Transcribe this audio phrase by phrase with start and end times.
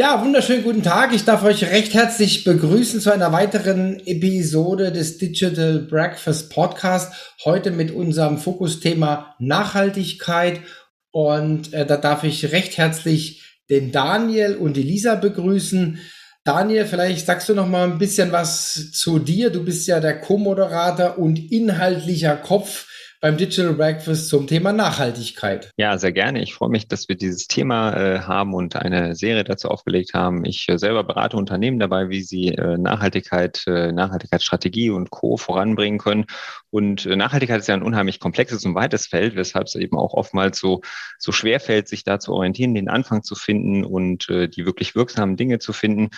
[0.00, 1.12] Ja, wunderschönen guten Tag.
[1.12, 7.12] Ich darf euch recht herzlich begrüßen zu einer weiteren Episode des Digital Breakfast Podcast.
[7.44, 10.62] Heute mit unserem Fokusthema Nachhaltigkeit.
[11.10, 15.98] Und äh, da darf ich recht herzlich den Daniel und die Lisa begrüßen.
[16.44, 19.50] Daniel, vielleicht sagst du noch mal ein bisschen was zu dir.
[19.50, 22.86] Du bist ja der Co-Moderator und inhaltlicher Kopf
[23.20, 25.70] beim Digital Breakfast zum Thema Nachhaltigkeit.
[25.76, 26.42] Ja, sehr gerne.
[26.42, 30.46] Ich freue mich, dass wir dieses Thema äh, haben und eine Serie dazu aufgelegt haben.
[30.46, 35.36] Ich äh, selber berate Unternehmen dabei, wie sie äh, Nachhaltigkeit, äh, Nachhaltigkeitsstrategie und Co.
[35.36, 36.24] voranbringen können.
[36.70, 40.14] Und äh, Nachhaltigkeit ist ja ein unheimlich komplexes und weites Feld, weshalb es eben auch
[40.14, 40.80] oftmals so,
[41.18, 44.94] so schwer fällt, sich da zu orientieren, den Anfang zu finden und äh, die wirklich
[44.94, 46.08] wirksamen Dinge zu finden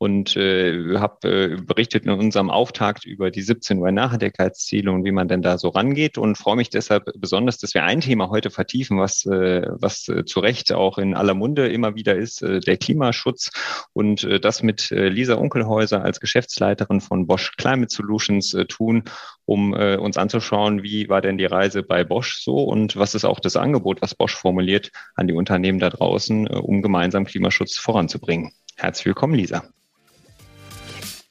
[0.00, 5.12] und äh, habe äh, berichtet in unserem Auftakt über die 17 Uhr Nachhaltigkeitsziele und wie
[5.12, 8.48] man denn da so rangeht und freue mich deshalb besonders, dass wir ein Thema heute
[8.48, 12.60] vertiefen, was, äh, was äh, zu Recht auch in aller Munde immer wieder ist, äh,
[12.60, 13.50] der Klimaschutz
[13.92, 19.04] und äh, das mit äh, Lisa Unkelhäuser als Geschäftsleiterin von Bosch Climate Solutions äh, tun,
[19.44, 23.26] um äh, uns anzuschauen, wie war denn die Reise bei Bosch so und was ist
[23.26, 27.76] auch das Angebot, was Bosch formuliert an die Unternehmen da draußen, äh, um gemeinsam Klimaschutz
[27.76, 28.52] voranzubringen.
[28.76, 29.62] Herzlich willkommen, Lisa.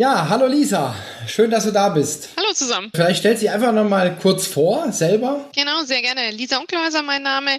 [0.00, 0.96] Ja, hallo Lisa,
[1.28, 2.30] schön, dass du da bist.
[2.38, 2.90] Hallo zusammen.
[2.94, 5.50] Vielleicht stellt sie einfach noch mal kurz vor, selber.
[5.54, 6.30] Genau, sehr gerne.
[6.30, 7.58] Lisa Unkelhäuser, mein Name.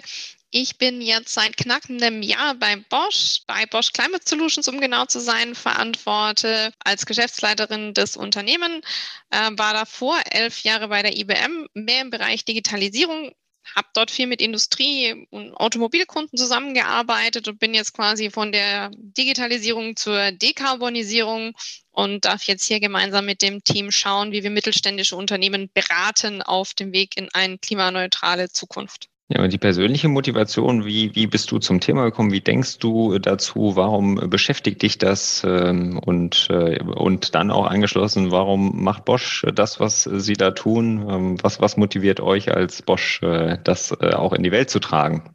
[0.50, 5.04] Ich bin jetzt seit knapp einem Jahr bei Bosch, bei Bosch Climate Solutions, um genau
[5.04, 8.84] zu sein, verantworte als Geschäftsleiterin des Unternehmens,
[9.30, 13.30] äh, war davor elf Jahre bei der IBM, mehr im Bereich Digitalisierung,
[13.76, 19.96] habe dort viel mit Industrie- und Automobilkunden zusammengearbeitet und bin jetzt quasi von der Digitalisierung
[19.96, 21.54] zur Dekarbonisierung
[21.90, 26.74] und darf jetzt hier gemeinsam mit dem Team schauen, wie wir mittelständische Unternehmen beraten auf
[26.74, 29.11] dem Weg in eine klimaneutrale Zukunft.
[29.34, 32.32] Ja, und die persönliche Motivation, wie, wie bist du zum Thema gekommen?
[32.32, 33.76] Wie denkst du dazu?
[33.76, 35.42] Warum beschäftigt dich das?
[35.46, 41.06] Ähm, und, äh, und dann auch angeschlossen, warum macht Bosch das, was sie da tun?
[41.08, 44.80] Ähm, was, was motiviert euch als Bosch, äh, das äh, auch in die Welt zu
[44.80, 45.34] tragen?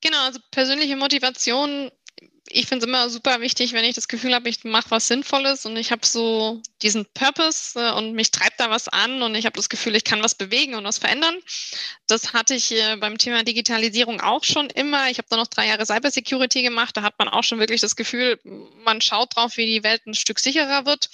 [0.00, 1.90] Genau, also persönliche Motivation
[2.52, 5.66] ich finde es immer super wichtig, wenn ich das Gefühl habe, ich mache was Sinnvolles
[5.66, 9.46] und ich habe so diesen Purpose äh, und mich treibt da was an und ich
[9.46, 11.36] habe das Gefühl, ich kann was bewegen und was verändern.
[12.06, 15.10] Das hatte ich äh, beim Thema Digitalisierung auch schon immer.
[15.10, 16.96] Ich habe da noch drei Jahre Cybersecurity gemacht.
[16.96, 18.38] Da hat man auch schon wirklich das Gefühl,
[18.84, 21.08] man schaut drauf, wie die Welt ein Stück sicherer wird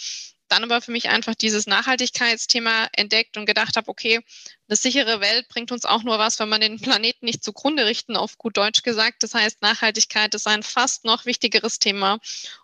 [0.48, 4.20] dann aber für mich einfach dieses Nachhaltigkeitsthema entdeckt und gedacht habe, okay,
[4.68, 8.16] eine sichere Welt bringt uns auch nur was, wenn man den Planeten nicht zugrunde richten,
[8.16, 9.22] auf gut Deutsch gesagt.
[9.22, 12.18] Das heißt, Nachhaltigkeit ist ein fast noch wichtigeres Thema.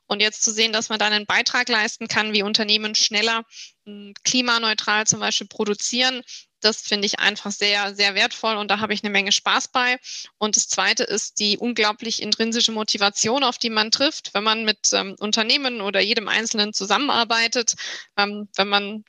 [0.07, 3.45] Und jetzt zu sehen, dass man da einen Beitrag leisten kann, wie Unternehmen schneller
[3.87, 6.23] hm, klimaneutral zum Beispiel produzieren,
[6.65, 9.99] das finde ich einfach sehr, sehr wertvoll und da habe ich eine Menge Spaß bei.
[10.39, 14.93] Und das Zweite ist die unglaublich intrinsische Motivation, auf die man trifft, wenn man mit
[14.93, 17.75] ähm, Unternehmen oder jedem Einzelnen zusammenarbeitet,
[18.17, 19.05] ähm, wenn man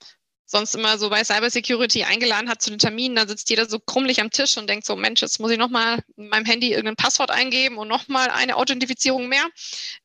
[0.53, 4.22] sonst immer so bei Cybersecurity eingeladen hat zu den Terminen, da sitzt jeder so krummlich
[4.22, 7.31] am Tisch und denkt so, Mensch, jetzt muss ich nochmal in meinem Handy irgendein Passwort
[7.31, 9.46] eingeben und nochmal eine Authentifizierung mehr.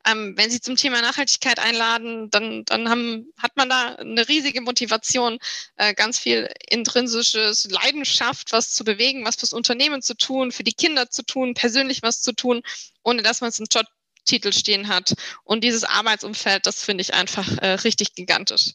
[0.05, 4.61] Ähm, wenn Sie zum Thema Nachhaltigkeit einladen, dann, dann haben, hat man da eine riesige
[4.61, 5.37] Motivation,
[5.77, 10.73] äh, ganz viel intrinsisches Leidenschaft, was zu bewegen, was fürs Unternehmen zu tun, für die
[10.73, 12.63] Kinder zu tun, persönlich was zu tun,
[13.03, 13.85] ohne dass man es im Job
[14.25, 15.13] Titel stehen hat.
[15.43, 18.73] Und dieses Arbeitsumfeld, das finde ich einfach äh, richtig gigantisch.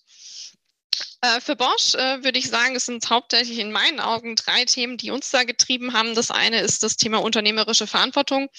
[1.25, 4.99] Äh, für Bosch äh, würde ich sagen, es sind hauptsächlich in meinen Augen drei Themen,
[4.99, 6.15] die uns da getrieben haben.
[6.15, 8.51] Das eine ist das Thema unternehmerische Verantwortung.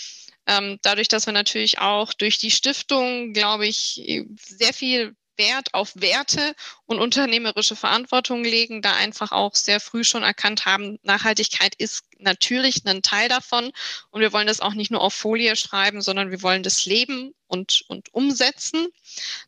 [0.48, 4.02] Ähm, dadurch, dass wir natürlich auch durch die Stiftung, glaube ich,
[4.36, 6.56] sehr viel Wert auf Werte
[6.86, 12.86] und unternehmerische Verantwortung legen, da einfach auch sehr früh schon erkannt haben, Nachhaltigkeit ist natürlich
[12.86, 13.72] ein Teil davon
[14.12, 17.34] und wir wollen das auch nicht nur auf Folie schreiben, sondern wir wollen das leben
[17.48, 18.88] und, und umsetzen.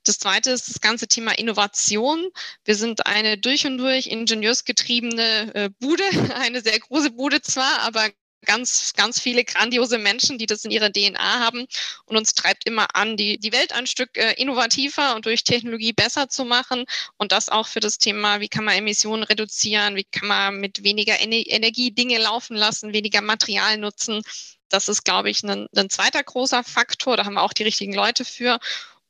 [0.03, 2.29] Das zweite ist das ganze Thema Innovation.
[2.63, 6.03] Wir sind eine durch und durch ingenieursgetriebene äh, Bude,
[6.35, 8.09] eine sehr große Bude zwar, aber
[8.45, 11.65] ganz, ganz viele grandiose Menschen, die das in ihrer DNA haben
[12.05, 15.93] und uns treibt immer an, die, die Welt ein Stück äh, innovativer und durch Technologie
[15.93, 16.85] besser zu machen
[17.17, 20.83] und das auch für das Thema, wie kann man Emissionen reduzieren, wie kann man mit
[20.83, 24.21] weniger Ener Energie Dinge laufen lassen, weniger Material nutzen.
[24.69, 27.15] das ist, glaube ich, ein, ein zweiter großer Faktor.
[27.17, 28.59] Da haben wir auch die richtigen Leute für.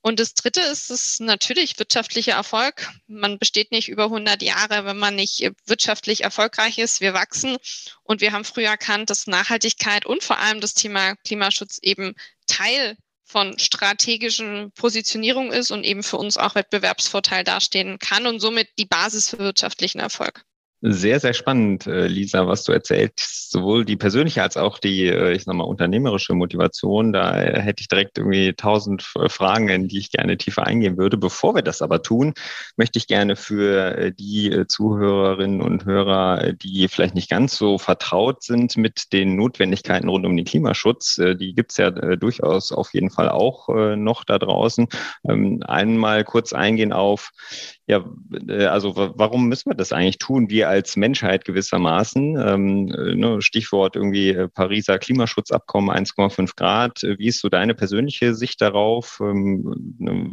[0.07, 2.89] Und das Dritte ist es natürlich wirtschaftlicher Erfolg.
[3.07, 7.01] Man besteht nicht über 100 Jahre, wenn man nicht wirtschaftlich erfolgreich ist.
[7.01, 7.57] Wir wachsen
[8.03, 12.15] und wir haben früher erkannt, dass Nachhaltigkeit und vor allem das Thema Klimaschutz eben
[12.47, 12.95] Teil
[13.25, 18.85] von strategischen Positionierung ist und eben für uns auch Wettbewerbsvorteil dastehen kann und somit die
[18.85, 20.45] Basis für wirtschaftlichen Erfolg.
[20.81, 23.49] Sehr, sehr spannend, äh, Lisa, was du erzählst.
[23.49, 27.13] Sowohl die persönliche als auch die, äh, ich sag mal, unternehmerische Motivation.
[27.13, 31.17] Da hätte ich direkt irgendwie tausend Fragen, in die ich gerne tiefer eingehen würde.
[31.17, 32.35] Bevor wir das aber tun,
[32.75, 38.43] möchte ich gerne für äh, die Zuhörerinnen und Hörer, die vielleicht nicht ganz so vertraut
[38.43, 43.29] sind mit den Notwendigkeiten rund um den Klimaschutz, die gibt's ja durchaus auf jeden Fall
[43.29, 44.87] auch noch da draußen,
[45.27, 47.31] ähm, einmal kurz eingehen auf,
[47.87, 48.03] ja,
[48.49, 52.37] äh, also warum müssen wir das eigentlich tun, wir als Menschheit gewissermaßen?
[52.37, 57.01] Ähm, äh, ne, Stichwort irgendwie äh, Pariser Klimaschutzabkommen 1,5 Grad.
[57.03, 59.19] Wie ist so deine persönliche Sicht darauf?
[59.21, 60.31] Ähm, ne,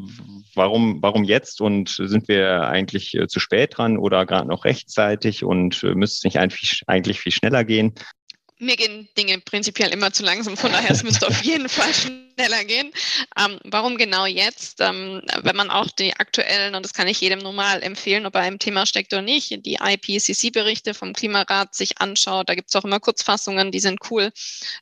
[0.54, 5.82] warum, warum jetzt und sind wir eigentlich zu spät dran oder gerade noch rechtzeitig und
[5.82, 7.94] müsste es nicht eigentlich, eigentlich viel schneller gehen?
[8.58, 11.92] mir gehen Dinge prinzipiell immer zu langsam, von daher es müsste auf jeden Fall
[12.34, 12.92] schneller gehen.
[13.38, 14.80] Ähm, warum genau jetzt?
[14.80, 18.46] Ähm, wenn man auch die aktuellen, und das kann ich jedem normal empfehlen, ob er
[18.46, 22.84] im Thema steckt oder nicht, die IPCC-Berichte vom Klimarat sich anschaut, da gibt es auch
[22.84, 24.32] immer Kurzfassungen, die sind cool.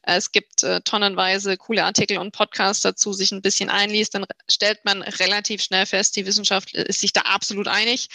[0.03, 4.85] Es gibt äh, tonnenweise coole Artikel und Podcasts dazu, sich ein bisschen einliest, dann stellt
[4.85, 8.09] man relativ schnell fest, die Wissenschaft ist sich da absolut einig.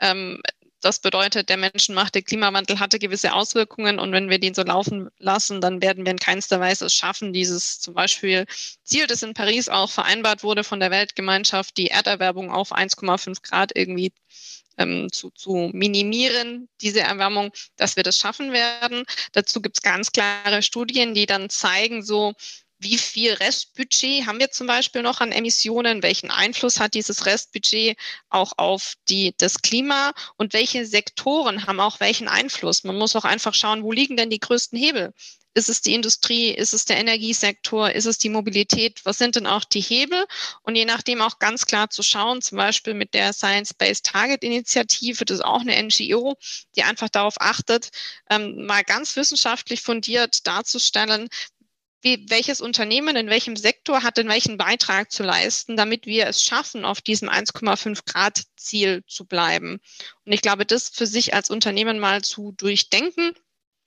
[0.00, 0.42] Ähm,
[0.82, 5.60] das bedeutet, der menschenmachte Klimawandel hatte gewisse Auswirkungen und wenn wir den so laufen lassen,
[5.60, 8.46] dann werden wir in keinster Weise es schaffen, dieses zum Beispiel
[8.84, 13.70] Ziel, das in Paris auch vereinbart wurde von der Weltgemeinschaft, die Erderwärmung auf 1,5 Grad
[13.74, 14.12] irgendwie
[14.78, 19.04] ähm, zu, zu minimieren, diese Erwärmung, dass wir das schaffen werden.
[19.32, 22.34] Dazu gibt es ganz klare Studien, die dann zeigen, so
[22.82, 26.02] wie viel Restbudget haben wir zum Beispiel noch an Emissionen?
[26.02, 27.96] Welchen Einfluss hat dieses Restbudget
[28.28, 30.12] auch auf die, das Klima?
[30.36, 32.84] Und welche Sektoren haben auch welchen Einfluss?
[32.84, 35.12] Man muss auch einfach schauen, wo liegen denn die größten Hebel?
[35.54, 36.50] Ist es die Industrie?
[36.50, 37.90] Ist es der Energiesektor?
[37.90, 39.00] Ist es die Mobilität?
[39.04, 40.24] Was sind denn auch die Hebel?
[40.62, 45.26] Und je nachdem auch ganz klar zu schauen, zum Beispiel mit der Science-Based Target Initiative,
[45.26, 46.38] das ist auch eine NGO,
[46.74, 47.90] die einfach darauf achtet,
[48.30, 51.28] ähm, mal ganz wissenschaftlich fundiert darzustellen,
[52.02, 56.42] wie, welches Unternehmen in welchem Sektor hat denn welchen Beitrag zu leisten, damit wir es
[56.42, 59.80] schaffen, auf diesem 1,5 Grad Ziel zu bleiben.
[60.24, 63.32] Und ich glaube, das für sich als Unternehmen mal zu durchdenken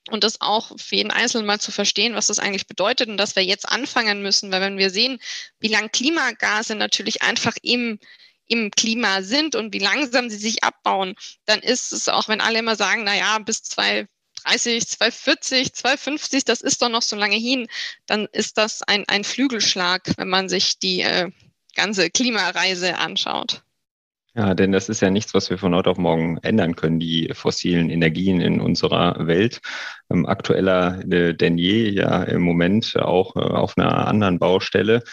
[0.09, 3.35] und das auch für jeden Einzelnen mal zu verstehen, was das eigentlich bedeutet und dass
[3.35, 5.19] wir jetzt anfangen müssen, weil wenn wir sehen,
[5.59, 8.00] wie lang Klimagase natürlich einfach im
[8.47, 11.15] im Klima sind und wie langsam sie sich abbauen,
[11.45, 14.07] dann ist es auch, wenn alle immer sagen, na ja, bis zwei
[14.45, 17.68] 230, 240, 250, das ist doch noch so lange hin,
[18.06, 21.31] dann ist das ein, ein Flügelschlag, wenn man sich die äh,
[21.75, 23.63] ganze Klimareise anschaut.
[24.38, 27.31] Ja, denn das ist ja nichts, was wir von heute auf morgen ändern können, die
[27.33, 29.62] fossilen Energien in unserer Welt.
[30.11, 35.03] Ähm, aktueller äh, denn je, ja im Moment auch äh, auf einer anderen Baustelle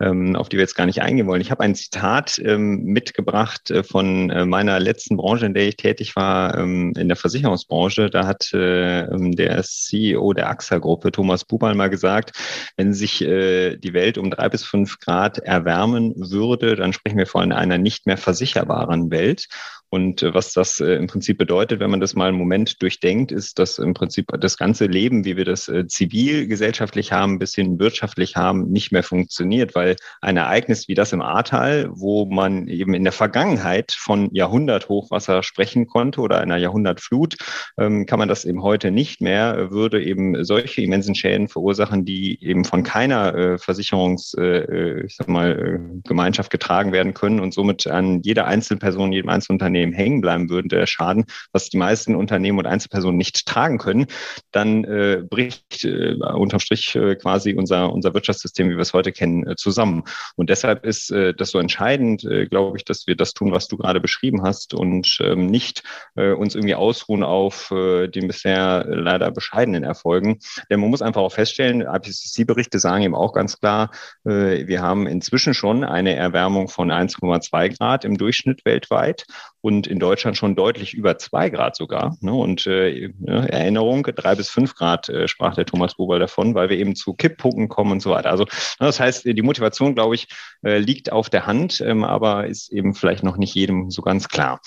[0.00, 1.42] ähm, auf die wir jetzt gar nicht eingehen wollen.
[1.42, 5.76] Ich habe ein Zitat ähm, mitgebracht äh, von äh, meiner letzten Branche, in der ich
[5.76, 8.08] tätig war, ähm, in der Versicherungsbranche.
[8.08, 12.32] Da hat äh, ähm, der CEO der AXA-Gruppe, Thomas Bubal, mal gesagt,
[12.76, 17.26] wenn sich äh, die Welt um drei bis fünf Grad erwärmen würde, dann sprechen wir
[17.26, 19.48] von einer nicht mehr versicherbaren Welt.
[19.90, 23.32] Und äh, was das äh, im Prinzip bedeutet, wenn man das mal einen Moment durchdenkt,
[23.32, 27.78] ist, dass im Prinzip das ganze Leben, wie wir das äh, zivilgesellschaftlich haben, bis hin
[27.80, 32.94] wirtschaftlich haben, nicht mehr funktioniert, weil ein Ereignis wie das im Ahrtal, wo man eben
[32.94, 37.36] in der Vergangenheit von Jahrhunderthochwasser sprechen konnte oder einer Jahrhundertflut,
[37.76, 42.38] ähm, kann man das eben heute nicht mehr, würde eben solche immensen Schäden verursachen, die
[42.44, 48.46] eben von keiner Versicherungs, ich sag mal, Gemeinschaft getragen werden können und somit an jeder
[48.46, 53.16] Einzelperson, jedem Einzelunternehmen Unternehmen hängen bleiben würde, der Schaden, was die meisten Unternehmen und Einzelpersonen
[53.16, 54.06] nicht tragen können,
[54.52, 59.12] dann äh, bricht äh, unterm Strich äh, quasi unser, unser Wirtschaftssystem, wie wir es heute
[59.12, 60.04] kennen, äh, zusammen.
[60.36, 63.68] Und deshalb ist äh, das so entscheidend, äh, glaube ich, dass wir das tun, was
[63.68, 65.82] du gerade beschrieben hast und ähm, nicht
[66.16, 70.38] äh, uns irgendwie ausruhen auf äh, den bisher leider bescheidenen Erfolgen.
[70.70, 73.90] Denn man muss einfach auch feststellen, IPCC-Berichte sagen eben auch ganz klar,
[74.24, 79.26] äh, wir haben inzwischen schon eine Erwärmung von 1,2 Grad im Durchschnitt weltweit
[79.60, 82.16] und in Deutschland schon deutlich über zwei Grad sogar.
[82.20, 82.32] Ne?
[82.32, 86.78] Und äh, Erinnerung, drei bis fünf Grad äh, sprach der Thomas Bubal davon, weil wir
[86.78, 88.30] eben zu Kipppunkten kommen und so weiter.
[88.30, 88.50] Also ne,
[88.86, 90.28] das heißt, die Motivation, glaube ich,
[90.62, 94.28] äh, liegt auf der Hand, ähm, aber ist eben vielleicht noch nicht jedem so ganz
[94.28, 94.60] klar.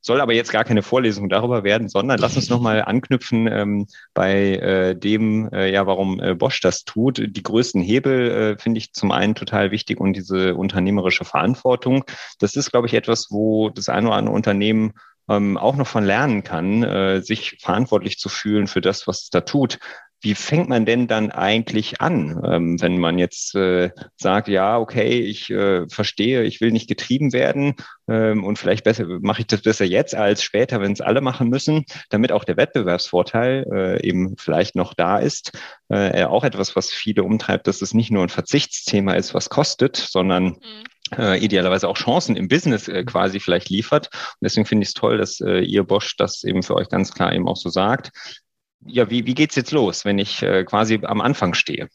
[0.00, 4.56] Soll aber jetzt gar keine Vorlesung darüber werden, sondern lass uns nochmal anknüpfen ähm, bei
[4.56, 7.18] äh, dem, äh, ja, warum äh, Bosch das tut.
[7.18, 12.04] Die größten Hebel äh, finde ich zum einen total wichtig und diese unternehmerische Verantwortung.
[12.38, 14.92] Das ist, glaube ich, etwas, wo das eine oder andere Unternehmen
[15.28, 19.30] ähm, auch noch von lernen kann, äh, sich verantwortlich zu fühlen für das, was es
[19.30, 19.78] da tut.
[20.22, 25.20] Wie fängt man denn dann eigentlich an, ähm, wenn man jetzt äh, sagt, ja, okay,
[25.20, 27.74] ich äh, verstehe, ich will nicht getrieben werden
[28.06, 31.48] ähm, und vielleicht besser mache ich das besser jetzt als später, wenn es alle machen
[31.48, 35.52] müssen, damit auch der Wettbewerbsvorteil äh, eben vielleicht noch da ist.
[35.88, 39.96] Äh, auch etwas, was viele umtreibt, dass es nicht nur ein Verzichtsthema ist, was kostet,
[39.96, 40.84] sondern mhm
[41.18, 44.10] äh, idealerweise auch Chancen im Business äh, quasi vielleicht liefert.
[44.12, 47.12] Und deswegen finde ich es toll, dass äh, ihr Bosch das eben für euch ganz
[47.12, 48.12] klar eben auch so sagt
[48.86, 51.88] ja, wie, wie geht's jetzt los, wenn ich äh, quasi am Anfang stehe?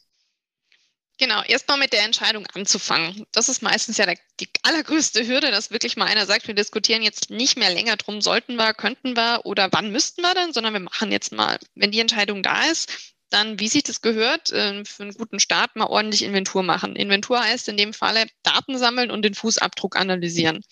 [1.18, 3.24] Genau, erstmal mit der Entscheidung anzufangen.
[3.32, 7.02] Das ist meistens ja der, die allergrößte Hürde, dass wirklich mal einer sagt, wir diskutieren
[7.02, 10.74] jetzt nicht mehr länger drum, sollten wir, könnten wir oder wann müssten wir denn, sondern
[10.74, 14.84] wir machen jetzt mal, wenn die Entscheidung da ist, dann, wie sich das gehört, äh,
[14.84, 16.96] für einen guten Start mal ordentlich Inventur machen.
[16.96, 20.62] Inventur heißt in dem Falle Daten sammeln und den Fußabdruck analysieren.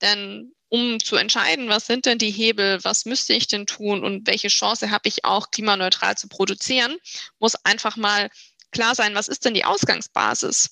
[0.00, 4.26] Denn um zu entscheiden, was sind denn die Hebel, was müsste ich denn tun und
[4.26, 6.96] welche Chance habe ich auch, klimaneutral zu produzieren,
[7.38, 8.30] muss einfach mal
[8.70, 10.70] klar sein, was ist denn die Ausgangsbasis?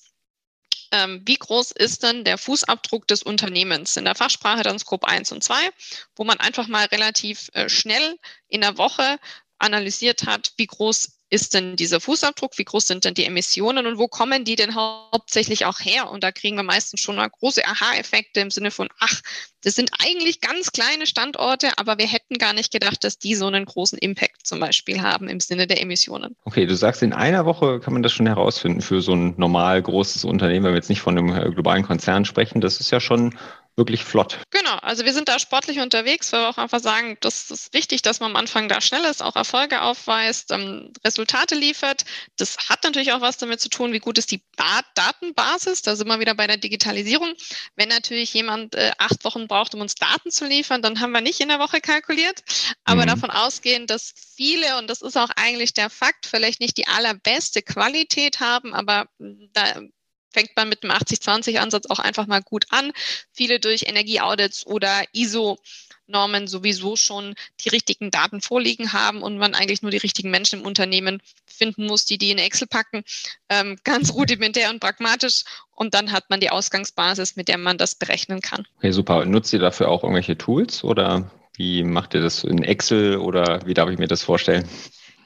[0.91, 3.97] Ähm, wie groß ist denn der Fußabdruck des Unternehmens?
[3.97, 5.55] In der Fachsprache dann Scope 1 und 2,
[6.15, 9.19] wo man einfach mal relativ äh, schnell in der Woche
[9.57, 13.97] analysiert hat, wie groß ist denn dieser Fußabdruck, wie groß sind denn die Emissionen und
[13.97, 16.09] wo kommen die denn hauptsächlich auch her?
[16.09, 19.21] Und da kriegen wir meistens schon mal große Aha-Effekte im Sinne von, ach,
[19.63, 23.47] das sind eigentlich ganz kleine Standorte, aber wir hätten gar nicht gedacht, dass die so
[23.47, 26.35] einen großen Impact zum Beispiel haben im Sinne der Emissionen.
[26.45, 29.81] Okay, du sagst, in einer Woche kann man das schon herausfinden für so ein normal
[29.81, 32.61] großes Unternehmen, wenn wir jetzt nicht von einem äh, globalen Konzern sprechen.
[32.61, 33.37] Das ist ja schon
[33.77, 34.39] wirklich flott.
[34.49, 38.01] Genau, also wir sind da sportlich unterwegs, weil wir auch einfach sagen, das ist wichtig,
[38.01, 42.03] dass man am Anfang da schnell ist, auch Erfolge aufweist, ähm, Resultate liefert.
[42.37, 44.41] Das hat natürlich auch was damit zu tun, wie gut ist die
[44.95, 45.83] Datenbasis.
[45.83, 47.33] Da sind wir wieder bei der Digitalisierung.
[47.75, 51.21] Wenn natürlich jemand äh, acht Wochen braucht, um uns Daten zu liefern, dann haben wir
[51.21, 52.41] nicht in der Woche kalkuliert.
[52.83, 53.07] Aber mhm.
[53.07, 57.61] davon ausgehen, dass viele, und das ist auch eigentlich der Fakt, vielleicht nicht die allerbeste
[57.61, 59.07] Qualität haben, aber
[59.53, 59.81] da
[60.31, 62.91] fängt man mit dem 80-20-Ansatz auch einfach mal gut an.
[63.31, 65.57] Viele durch Energieaudits oder ISO
[66.07, 70.59] Normen sowieso schon die richtigen Daten vorliegen haben und man eigentlich nur die richtigen Menschen
[70.59, 73.03] im Unternehmen finden muss, die die in Excel packen,
[73.49, 75.43] ähm, ganz rudimentär und pragmatisch.
[75.75, 78.65] Und dann hat man die Ausgangsbasis, mit der man das berechnen kann.
[78.77, 79.25] Okay, super.
[79.25, 83.73] Nutzt ihr dafür auch irgendwelche Tools oder wie macht ihr das in Excel oder wie
[83.73, 84.67] darf ich mir das vorstellen?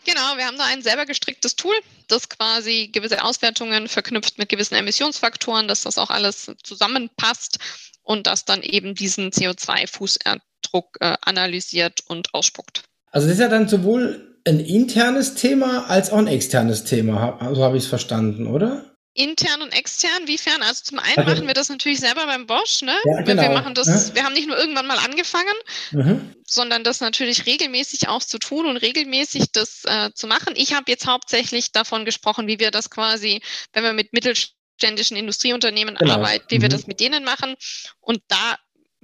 [0.05, 1.75] Genau, wir haben da ein selber gestricktes Tool,
[2.07, 7.59] das quasi gewisse Auswertungen verknüpft mit gewissen Emissionsfaktoren, dass das auch alles zusammenpasst
[8.01, 12.83] und das dann eben diesen CO2-Fußabdruck äh, analysiert und ausspuckt.
[13.11, 17.63] Also das ist ja dann sowohl ein internes Thema als auch ein externes Thema, so
[17.63, 18.90] habe ich es verstanden, oder?
[19.13, 20.61] Intern und extern, wiefern?
[20.61, 21.29] Also zum einen okay.
[21.29, 22.95] machen wir das natürlich selber beim Bosch, ne?
[23.05, 23.41] Ja, genau.
[23.41, 24.15] Wir machen das, ja.
[24.15, 25.53] wir haben nicht nur irgendwann mal angefangen,
[25.91, 26.35] mhm.
[26.45, 30.53] sondern das natürlich regelmäßig auch zu tun und regelmäßig das äh, zu machen.
[30.55, 33.41] Ich habe jetzt hauptsächlich davon gesprochen, wie wir das quasi,
[33.73, 36.13] wenn wir mit mittelständischen Industrieunternehmen genau.
[36.13, 36.61] arbeiten, wie mhm.
[36.63, 37.55] wir das mit denen machen.
[37.99, 38.57] Und da,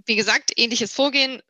[0.05, 1.41] wie gesagt, ähnliches Vorgehen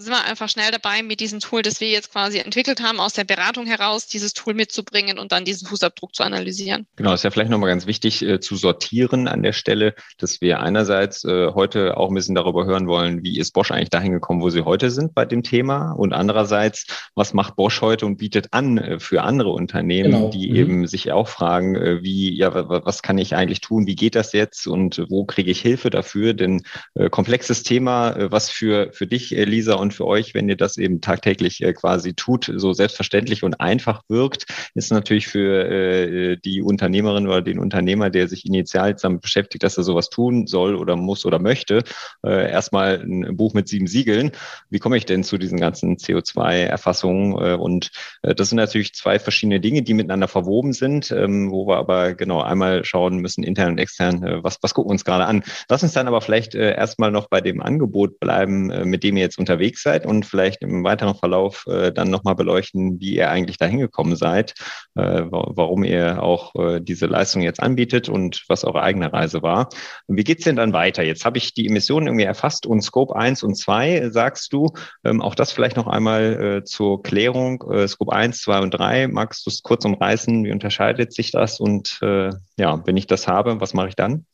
[0.00, 3.12] sind wir einfach schnell dabei, mit diesem Tool, das wir jetzt quasi entwickelt haben, aus
[3.12, 6.86] der Beratung heraus, dieses Tool mitzubringen und dann diesen Fußabdruck zu analysieren.
[6.96, 10.60] Genau, ist ja vielleicht nochmal ganz wichtig äh, zu sortieren an der Stelle, dass wir
[10.60, 14.40] einerseits äh, heute auch ein bisschen darüber hören wollen, wie ist Bosch eigentlich dahin gekommen,
[14.40, 18.48] wo sie heute sind bei dem Thema und andererseits, was macht Bosch heute und bietet
[18.52, 20.30] an äh, für andere Unternehmen, genau.
[20.30, 20.56] die mhm.
[20.56, 24.32] eben sich auch fragen, äh, wie, ja, was kann ich eigentlich tun, wie geht das
[24.32, 26.62] jetzt und wo kriege ich Hilfe dafür, denn
[26.94, 30.56] äh, komplexes Thema, äh, was für, für dich, Lisa, und und für euch, wenn ihr
[30.56, 36.36] das eben tagtäglich äh, quasi tut, so selbstverständlich und einfach wirkt, ist natürlich für äh,
[36.36, 40.76] die Unternehmerin oder den Unternehmer, der sich initial damit beschäftigt, dass er sowas tun soll
[40.76, 41.82] oder muss oder möchte,
[42.24, 44.30] äh, erstmal ein Buch mit sieben Siegeln.
[44.68, 47.32] Wie komme ich denn zu diesen ganzen CO2-Erfassungen?
[47.32, 47.90] Äh, und
[48.22, 52.14] äh, das sind natürlich zwei verschiedene Dinge, die miteinander verwoben sind, ähm, wo wir aber
[52.14, 55.42] genau einmal schauen müssen, intern und extern, äh, was, was gucken wir uns gerade an.
[55.68, 59.38] Lass uns dann aber vielleicht erstmal noch bei dem Angebot bleiben, mit dem ihr jetzt
[59.38, 63.66] unterwegs seid und vielleicht im weiteren Verlauf äh, dann nochmal beleuchten, wie ihr eigentlich da
[63.66, 64.54] hingekommen seid,
[64.94, 69.68] äh, warum ihr auch äh, diese Leistung jetzt anbietet und was eure eigene Reise war.
[70.08, 71.02] Wie geht's denn dann weiter?
[71.02, 74.68] Jetzt habe ich die Emissionen irgendwie erfasst und Scope 1 und 2, sagst du.
[75.04, 77.62] Ähm, auch das vielleicht noch einmal äh, zur Klärung.
[77.70, 80.44] Äh, Scope 1, 2 und 3, magst du es kurz umreißen?
[80.44, 81.60] Wie unterscheidet sich das?
[81.60, 84.26] Und äh, ja, wenn ich das habe, was mache ich dann?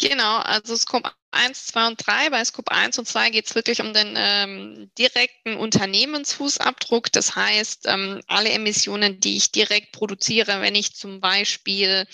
[0.00, 2.30] Genau, also Scope 1, 2 und 3.
[2.30, 7.12] Bei Scope 1 und 2 geht es wirklich um den ähm, direkten Unternehmensfußabdruck.
[7.12, 12.06] Das heißt, ähm, alle Emissionen, die ich direkt produziere, wenn ich zum Beispiel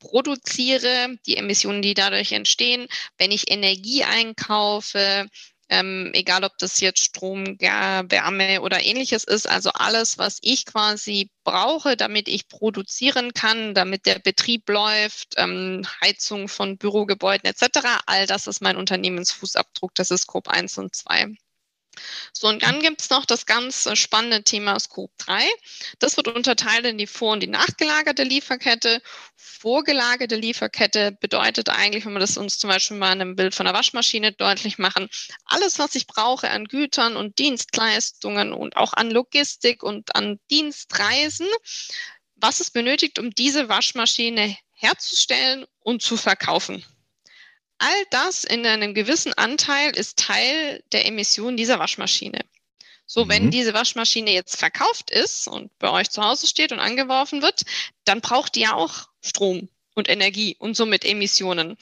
[0.00, 5.28] produziere, die Emissionen, die dadurch entstehen, wenn ich Energie einkaufe,
[5.68, 11.30] ähm, egal ob das jetzt Strom, Wärme oder ähnliches ist, also alles, was ich quasi
[11.44, 18.26] brauche, damit ich produzieren kann, damit der Betrieb läuft, ähm, Heizung von Bürogebäuden etc., all
[18.26, 21.34] das ist mein Unternehmensfußabdruck, das ist Scope 1 und 2.
[22.32, 25.46] So, und dann gibt es noch das ganz spannende Thema Scope 3.
[25.98, 29.02] Das wird unterteilt in die vor- und die nachgelagerte Lieferkette.
[29.36, 33.66] Vorgelagerte Lieferkette bedeutet eigentlich, wenn wir das uns zum Beispiel mal in einem Bild von
[33.66, 35.08] einer Waschmaschine deutlich machen,
[35.46, 41.46] alles, was ich brauche an Gütern und Dienstleistungen und auch an Logistik und an Dienstreisen,
[42.36, 46.84] was es benötigt, um diese Waschmaschine herzustellen und zu verkaufen.
[47.84, 52.40] All das in einem gewissen Anteil ist Teil der Emission dieser Waschmaschine.
[53.04, 53.28] So, mhm.
[53.28, 57.60] wenn diese Waschmaschine jetzt verkauft ist und bei euch zu Hause steht und angeworfen wird,
[58.04, 61.76] dann braucht die ja auch Strom und Energie und somit Emissionen.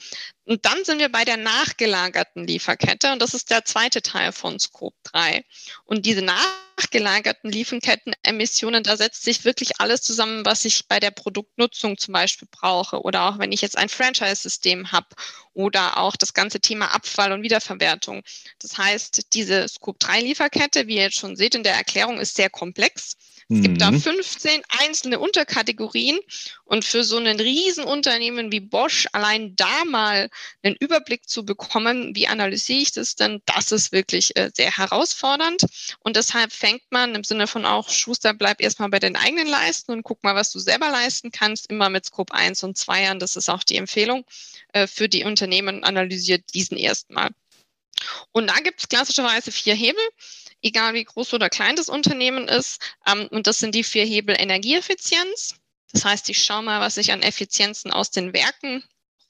[0.45, 4.59] Und dann sind wir bei der nachgelagerten Lieferkette und das ist der zweite Teil von
[4.59, 5.43] Scope 3.
[5.85, 11.97] Und diese nachgelagerten Lieferkettenemissionen, da setzt sich wirklich alles zusammen, was ich bei der Produktnutzung
[11.97, 15.07] zum Beispiel brauche oder auch wenn ich jetzt ein Franchise-System habe
[15.53, 18.23] oder auch das ganze Thema Abfall und Wiederverwertung.
[18.59, 22.35] Das heißt, diese Scope 3 Lieferkette, wie ihr jetzt schon seht in der Erklärung, ist
[22.35, 23.17] sehr komplex.
[23.53, 24.63] Es gibt da 15 mhm.
[24.79, 26.19] einzelne Unterkategorien
[26.65, 30.29] und für so ein Riesenunternehmen wie Bosch allein da mal
[30.63, 35.65] einen Überblick zu bekommen, wie analysiere ich das denn, das ist wirklich äh, sehr herausfordernd
[35.99, 39.91] und deshalb fängt man im Sinne von auch Schuster, bleib erstmal bei den eigenen Leisten
[39.91, 43.19] und guck mal, was du selber leisten kannst, immer mit Scope 1 und 2 an,
[43.19, 44.25] das ist auch die Empfehlung
[44.73, 47.29] äh, für die Unternehmen, analysiert diesen erstmal.
[48.31, 50.03] Und da gibt es klassischerweise vier Hebel
[50.63, 52.81] egal wie groß oder klein das Unternehmen ist.
[53.05, 55.55] Ähm, und das sind die vier Hebel Energieeffizienz.
[55.91, 58.83] Das heißt, ich schaue mal, was ich an Effizienzen aus den Werken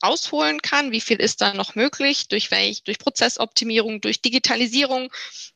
[0.04, 0.92] rausholen kann.
[0.92, 2.28] Wie viel ist da noch möglich?
[2.28, 5.12] Durch welch, durch Prozessoptimierung, durch Digitalisierung,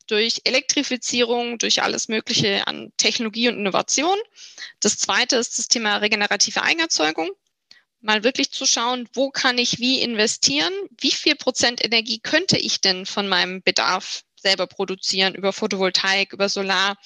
[0.06, 4.18] durch Elektrifizierung, durch alles Mögliche an Technologie und Innovation.
[4.80, 7.30] Das zweite ist das Thema regenerative Eigenerzeugung.
[8.00, 10.72] Mal wirklich zu schauen, wo kann ich wie investieren?
[10.98, 16.48] Wie viel Prozent Energie könnte ich denn von meinem Bedarf selber produzieren über Photovoltaik, über
[16.48, 16.96] Solar.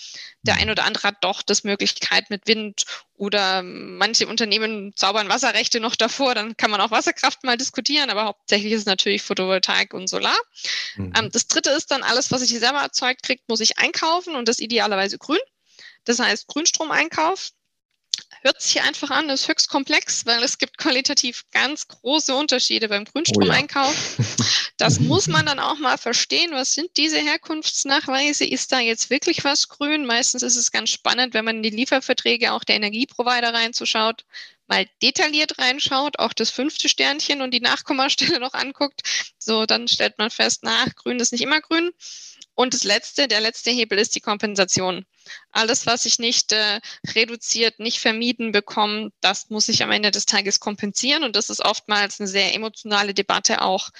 [0.42, 5.80] Der ein oder andere hat doch das Möglichkeit mit Wind oder manche Unternehmen zaubern Wasserrechte
[5.80, 9.94] noch davor, dann kann man auch Wasserkraft mal diskutieren, aber hauptsächlich ist es natürlich Photovoltaik
[9.94, 10.36] und Solar.
[10.96, 11.12] Mhm.
[11.16, 14.48] Ähm, das dritte ist dann alles, was ich selber erzeugt kriegt, muss ich einkaufen und
[14.48, 15.38] das idealerweise grün.
[16.04, 17.52] Das heißt Grünstromeinkauf
[18.42, 23.04] hört sich einfach an, ist höchst komplex, weil es gibt qualitativ ganz große Unterschiede beim
[23.04, 24.16] Grünstromeinkauf.
[24.18, 24.44] Oh ja.
[24.76, 26.50] das muss man dann auch mal verstehen.
[26.52, 28.44] Was sind diese Herkunftsnachweise?
[28.44, 30.04] Ist da jetzt wirklich was grün?
[30.04, 34.24] Meistens ist es ganz spannend, wenn man in die Lieferverträge auch der Energieprovider reinzuschaut,
[34.66, 39.02] mal detailliert reinschaut, auch das fünfte Sternchen und die Nachkommastelle noch anguckt.
[39.38, 41.92] So, dann stellt man fest, na, grün ist nicht immer grün.
[42.54, 45.06] Und das letzte, der letzte Hebel ist die Kompensation.
[45.50, 46.80] Alles, was ich nicht äh,
[47.14, 51.24] reduziert, nicht vermieden bekomme, das muss ich am Ende des Tages kompensieren.
[51.24, 53.90] Und das ist oftmals eine sehr emotionale Debatte auch.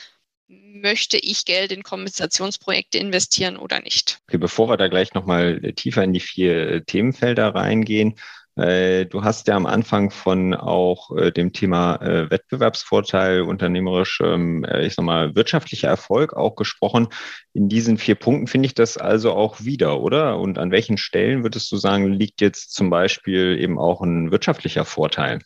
[0.49, 4.19] Möchte ich Geld in Kompensationsprojekte investieren oder nicht?
[4.29, 8.21] Okay, bevor wir da gleich nochmal tiefer in die vier äh, Themenfelder reingehen, äh,
[8.57, 14.95] du hast ja am Anfang von auch äh, dem Thema äh, Wettbewerbsvorteil, unternehmerisch, ähm, ich
[14.95, 17.09] sag mal, wirtschaftlicher Erfolg auch gesprochen.
[17.55, 20.39] In diesen vier Punkten finde ich das also auch wieder, oder?
[20.39, 24.85] Und an welchen Stellen würdest du sagen, liegt jetzt zum Beispiel eben auch ein wirtschaftlicher
[24.85, 25.41] Vorteil?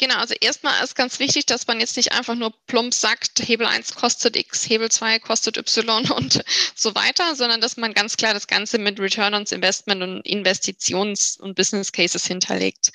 [0.00, 3.66] Genau, also erstmal ist ganz wichtig, dass man jetzt nicht einfach nur plump sagt, Hebel
[3.66, 6.42] 1 kostet X, Hebel 2 kostet Y und
[6.74, 11.38] so weiter, sondern dass man ganz klar das Ganze mit Return on Investment und Investitions-
[11.38, 12.92] und Business Cases hinterlegt.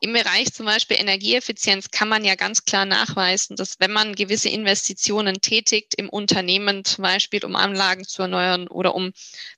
[0.00, 4.50] Im Bereich zum Beispiel Energieeffizienz kann man ja ganz klar nachweisen, dass wenn man gewisse
[4.50, 9.14] Investitionen tätigt im Unternehmen, zum Beispiel um Anlagen zu erneuern oder um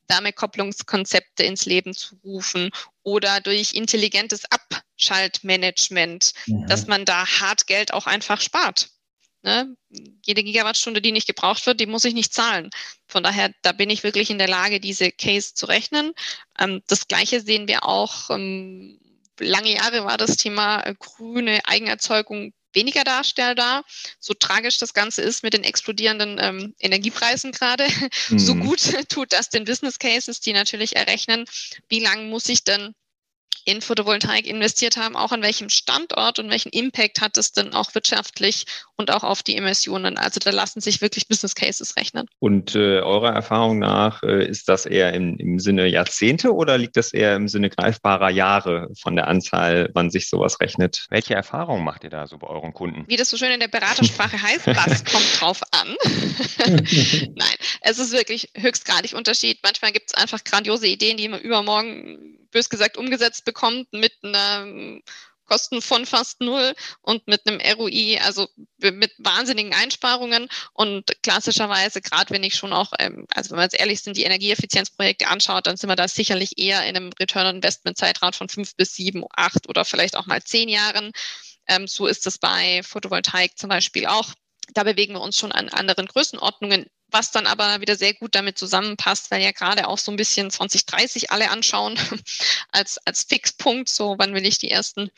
[0.06, 2.70] Wärmekopplungskonzepte ins Leben zu rufen
[3.02, 4.44] oder durch intelligentes
[4.98, 6.66] Abschaltmanagement, mhm.
[6.66, 8.90] dass man da hart Geld auch einfach spart.
[9.42, 9.76] Ne?
[10.24, 12.70] Jede Gigawattstunde, die nicht gebraucht wird, die muss ich nicht zahlen.
[13.06, 16.12] Von daher, da bin ich wirklich in der Lage, diese Case zu rechnen.
[16.58, 18.98] Ähm, das Gleiche sehen wir auch ähm,
[19.38, 23.84] lange Jahre war das Thema äh, grüne Eigenerzeugung weniger darstellbar.
[24.18, 27.86] So tragisch das Ganze ist mit den explodierenden ähm, Energiepreisen gerade,
[28.28, 28.38] mhm.
[28.38, 31.44] so gut tut das den Business Cases, die natürlich errechnen,
[31.88, 32.94] wie lange muss ich denn
[33.68, 37.94] in Photovoltaik investiert haben, auch an welchem Standort und welchen Impact hat es denn auch
[37.94, 38.64] wirtschaftlich
[38.96, 40.16] und auch auf die Emissionen.
[40.16, 42.26] Also da lassen sich wirklich Business Cases rechnen.
[42.38, 46.96] Und äh, eurer Erfahrung nach, äh, ist das eher im, im Sinne Jahrzehnte oder liegt
[46.96, 51.06] das eher im Sinne greifbarer Jahre von der Anzahl, wann sich sowas rechnet?
[51.10, 53.04] Welche Erfahrungen macht ihr da so bei euren Kunden?
[53.06, 55.94] Wie das so schön in der Beratersprache heißt, was kommt drauf an?
[57.36, 59.58] Nein, es ist wirklich höchstgradig Unterschied.
[59.62, 65.00] Manchmal gibt es einfach grandiose Ideen, die man übermorgen bös gesagt umgesetzt bekommt mit einer
[65.48, 68.46] Kosten von fast null und mit einem ROI, also
[68.78, 70.48] mit wahnsinnigen Einsparungen.
[70.74, 74.24] Und klassischerweise, gerade wenn ich schon auch, ähm, also wenn wir jetzt ehrlich sind, die
[74.24, 78.48] Energieeffizienzprojekte anschaut, dann sind wir da sicherlich eher in einem Return on Investment Zeitraum von
[78.48, 81.12] fünf bis sieben, acht oder vielleicht auch mal zehn Jahren.
[81.66, 84.34] Ähm, so ist es bei Photovoltaik zum Beispiel auch.
[84.74, 88.58] Da bewegen wir uns schon an anderen Größenordnungen was dann aber wieder sehr gut damit
[88.58, 91.98] zusammenpasst, weil ja gerade auch so ein bisschen 2030 alle anschauen
[92.72, 95.10] als, als Fixpunkt, so wann will ich die ersten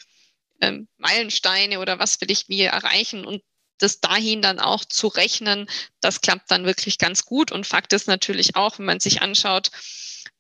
[0.61, 3.43] ähm, Meilensteine oder was will ich wie erreichen und
[3.79, 5.67] das dahin dann auch zu rechnen,
[6.01, 7.51] das klappt dann wirklich ganz gut.
[7.51, 9.71] Und Fakt ist natürlich auch, wenn man sich anschaut,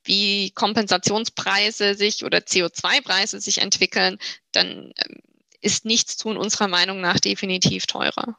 [0.04, 4.18] wie Kompensationspreise sich oder CO2-Preise sich entwickeln,
[4.52, 5.20] dann ähm,
[5.60, 8.36] ist nichts tun unserer Meinung nach definitiv teurer.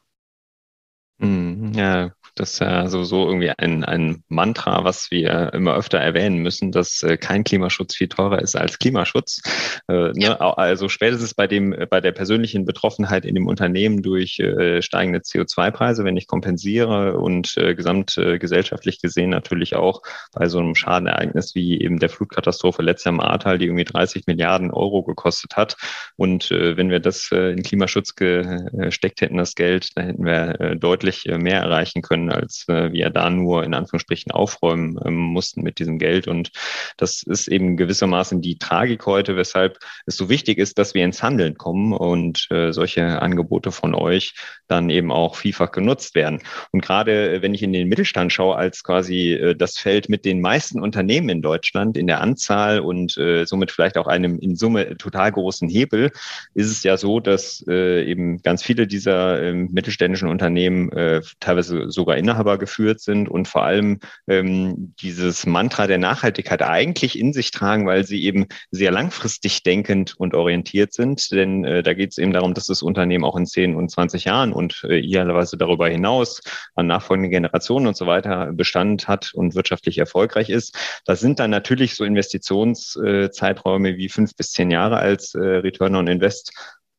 [1.18, 6.38] Mhm, ja, das ist ja sowieso irgendwie ein, ein Mantra, was wir immer öfter erwähnen
[6.38, 9.42] müssen, dass äh, kein Klimaschutz viel teurer ist als Klimaschutz.
[9.88, 10.12] Äh, ne?
[10.16, 10.38] ja.
[10.38, 16.04] Also spätestens bei dem, bei der persönlichen Betroffenheit in dem Unternehmen durch äh, steigende CO2-Preise,
[16.04, 21.80] wenn ich kompensiere und äh, gesamtgesellschaftlich äh, gesehen natürlich auch bei so einem Schadenereignis wie
[21.80, 25.76] eben der Flutkatastrophe letztes Jahr im Ahrtal, die irgendwie 30 Milliarden Euro gekostet hat.
[26.16, 30.60] Und äh, wenn wir das äh, in Klimaschutz gesteckt hätten, das Geld, dann hätten wir
[30.60, 34.98] äh, deutlich äh, mehr erreichen können können, als äh, wir da nur in Anführungsstrichen aufräumen
[35.04, 36.28] ähm, mussten mit diesem Geld.
[36.28, 36.50] Und
[36.96, 41.22] das ist eben gewissermaßen die Tragik heute, weshalb es so wichtig ist, dass wir ins
[41.22, 44.34] Handeln kommen und äh, solche Angebote von euch
[44.68, 46.40] dann eben auch vielfach genutzt werden.
[46.70, 50.24] Und gerade äh, wenn ich in den Mittelstand schaue, als quasi äh, das Feld mit
[50.24, 54.56] den meisten Unternehmen in Deutschland in der Anzahl und äh, somit vielleicht auch einem in
[54.56, 56.10] Summe total großen Hebel,
[56.54, 61.90] ist es ja so, dass äh, eben ganz viele dieser äh, mittelständischen Unternehmen äh, teilweise
[61.90, 63.98] sogar sogar Inhaber geführt sind und vor allem
[64.28, 70.14] ähm, dieses Mantra der Nachhaltigkeit eigentlich in sich tragen, weil sie eben sehr langfristig denkend
[70.18, 71.30] und orientiert sind.
[71.30, 74.24] Denn äh, da geht es eben darum, dass das Unternehmen auch in 10 und 20
[74.24, 76.40] Jahren und äh, idealerweise darüber hinaus
[76.74, 80.76] an nachfolgenden Generationen und so weiter Bestand hat und wirtschaftlich erfolgreich ist.
[81.06, 85.96] Das sind dann natürlich so Investitionszeiträume äh, wie fünf bis zehn Jahre als äh, Return
[85.96, 86.52] on Invest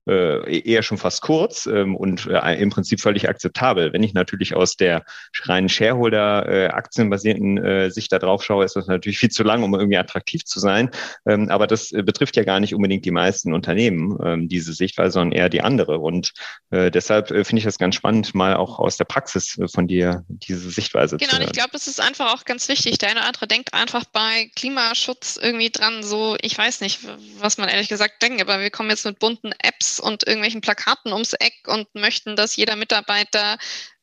[0.08, 3.94] äh, eher schon fast kurz ähm, und äh, im Prinzip völlig akzeptabel.
[3.94, 5.04] Wenn ich natürlich aus der
[5.44, 9.98] reinen Shareholder äh, Sicht da drauf schaue, ist das natürlich viel zu lang, um irgendwie
[9.98, 10.90] attraktiv zu sein.
[11.26, 15.14] Ähm, aber das äh, betrifft ja gar nicht unbedingt die meisten Unternehmen, ähm, diese Sichtweise,
[15.14, 16.00] sondern eher die andere.
[16.00, 16.34] Und
[16.72, 20.24] äh, deshalb äh, finde ich das ganz spannend, mal auch aus der Praxis von dir
[20.28, 22.98] diese Sichtweise genau, zu Genau, ich glaube, es ist einfach auch ganz wichtig.
[22.98, 27.00] Der eine oder andere denkt einfach bei Klimaschutz irgendwie dran, so, ich weiß nicht,
[27.40, 31.14] was man ehrlich gesagt denkt, aber wir kommen jetzt mit bunten Apps und irgendwelchen Plakaten
[31.14, 33.58] ums Eck und möchten, dass jeder Mitarbeiter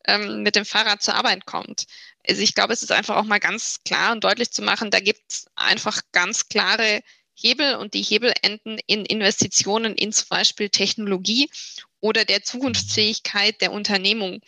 [0.07, 1.87] ähm, mit dem Fahrrad zur Arbeit kommt.
[2.27, 5.01] Also ich glaube, es ist einfach auch mal ganz klar und deutlich zu machen, da
[5.01, 7.03] gibt es einfach ganz klare
[7.35, 11.51] Hebel und die Hebel enden in Investitionen in zum Beispiel Technologie
[12.01, 14.41] oder der Zukunftsfähigkeit der Unternehmung.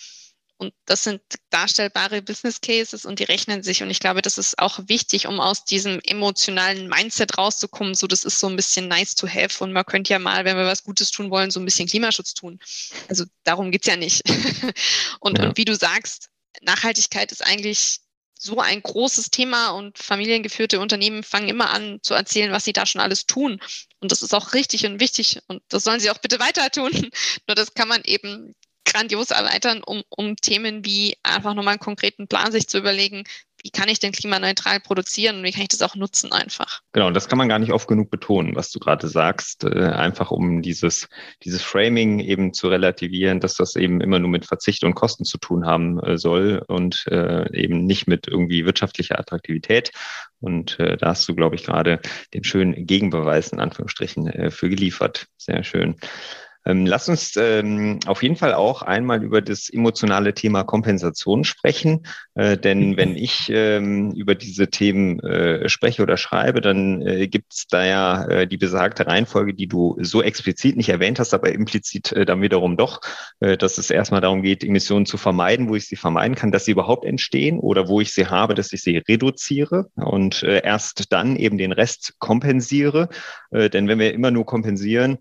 [0.63, 1.21] Und das sind
[1.51, 3.83] darstellbare Business Cases und die rechnen sich.
[3.83, 7.95] Und ich glaube, das ist auch wichtig, um aus diesem emotionalen Mindset rauszukommen.
[7.95, 9.63] So, das ist so ein bisschen nice to have.
[9.63, 12.35] Und man könnte ja mal, wenn wir was Gutes tun wollen, so ein bisschen Klimaschutz
[12.35, 12.61] tun.
[13.09, 14.23] Also darum geht's ja nicht.
[15.21, 15.49] und, ja.
[15.49, 17.99] und wie du sagst, Nachhaltigkeit ist eigentlich
[18.39, 22.87] so ein großes Thema und familiengeführte Unternehmen fangen immer an zu erzählen, was sie da
[22.87, 23.61] schon alles tun.
[24.01, 26.91] Und das ist auch richtig und wichtig und das sollen sie auch bitte weiter tun.
[27.47, 32.29] Nur das kann man eben grandios erweitern, um, um Themen wie einfach nochmal einen konkreten
[32.29, 33.25] Plan sich zu überlegen,
[33.63, 36.81] wie kann ich denn klimaneutral produzieren und wie kann ich das auch nutzen einfach.
[36.93, 40.31] Genau, das kann man gar nicht oft genug betonen, was du gerade sagst, äh, einfach
[40.31, 41.09] um dieses,
[41.45, 45.39] dieses Framing eben zu relativieren, dass das eben immer nur mit Verzicht und Kosten zu
[45.39, 49.93] tun haben äh, soll und äh, eben nicht mit irgendwie wirtschaftlicher Attraktivität.
[50.41, 52.01] Und da hast du, glaube ich, gerade
[52.35, 55.29] den schönen Gegenbeweis in Anführungsstrichen für geliefert.
[55.37, 55.95] Sehr schön.
[56.65, 62.07] Ähm, lass uns ähm, auf jeden Fall auch einmal über das emotionale Thema Kompensation sprechen.
[62.35, 67.53] Äh, denn wenn ich ähm, über diese Themen äh, spreche oder schreibe, dann äh, gibt
[67.53, 71.53] es da ja äh, die besagte Reihenfolge, die du so explizit nicht erwähnt hast, aber
[71.53, 73.01] implizit äh, dann wiederum doch,
[73.41, 76.65] äh, dass es erstmal darum geht, Emissionen zu vermeiden, wo ich sie vermeiden kann, dass
[76.65, 81.13] sie überhaupt entstehen oder wo ich sie habe, dass ich sie reduziere und äh, erst
[81.13, 83.09] dann eben den Rest kompensiere.
[83.51, 85.19] Äh, denn wenn wir immer nur kompensieren,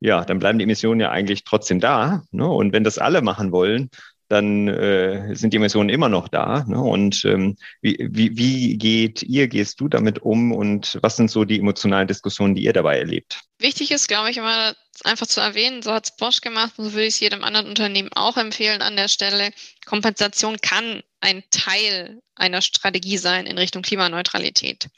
[0.00, 2.22] ja, dann bleiben die Emissionen ja eigentlich trotzdem da.
[2.30, 2.46] Ne?
[2.48, 3.90] Und wenn das alle machen wollen,
[4.28, 6.64] dann äh, sind die Emissionen immer noch da.
[6.66, 6.78] Ne?
[6.78, 11.44] Und ähm, wie, wie, wie geht ihr, gehst du damit um und was sind so
[11.44, 13.40] die emotionalen Diskussionen, die ihr dabei erlebt?
[13.58, 16.92] Wichtig ist, glaube ich, immer einfach zu erwähnen, so hat es Bosch gemacht und so
[16.92, 19.50] würde ich es jedem anderen Unternehmen auch empfehlen an der Stelle.
[19.86, 24.88] Kompensation kann ein Teil einer Strategie sein in Richtung Klimaneutralität.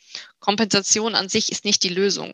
[0.41, 2.33] Kompensation an sich ist nicht die Lösung.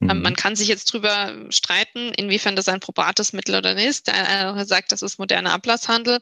[0.00, 0.22] Ähm, mhm.
[0.22, 4.06] Man kann sich jetzt drüber streiten, inwiefern das ein probates Mittel oder nicht.
[4.06, 6.20] Der eine sagt, das ist moderner Ablasshandel.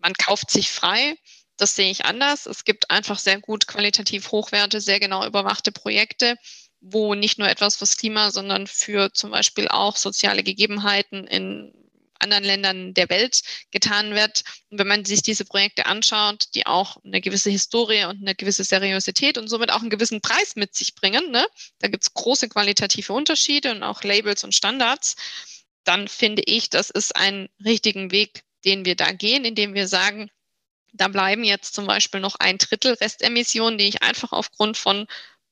[0.00, 1.16] Man kauft sich frei.
[1.56, 2.46] Das sehe ich anders.
[2.46, 6.36] Es gibt einfach sehr gut qualitativ hochwerte, sehr genau überwachte Projekte,
[6.80, 11.74] wo nicht nur etwas fürs Klima, sondern für zum Beispiel auch soziale Gegebenheiten in
[12.18, 14.42] anderen Ländern der Welt getan wird.
[14.70, 18.64] Und wenn man sich diese Projekte anschaut, die auch eine gewisse Historie und eine gewisse
[18.64, 21.46] Seriosität und somit auch einen gewissen Preis mit sich bringen, ne?
[21.78, 25.16] da gibt es große qualitative Unterschiede und auch Labels und Standards,
[25.84, 30.30] dann finde ich, das ist ein richtigen Weg, den wir da gehen, indem wir sagen,
[30.92, 35.06] da bleiben jetzt zum Beispiel noch ein Drittel Restemissionen, die ich einfach aufgrund von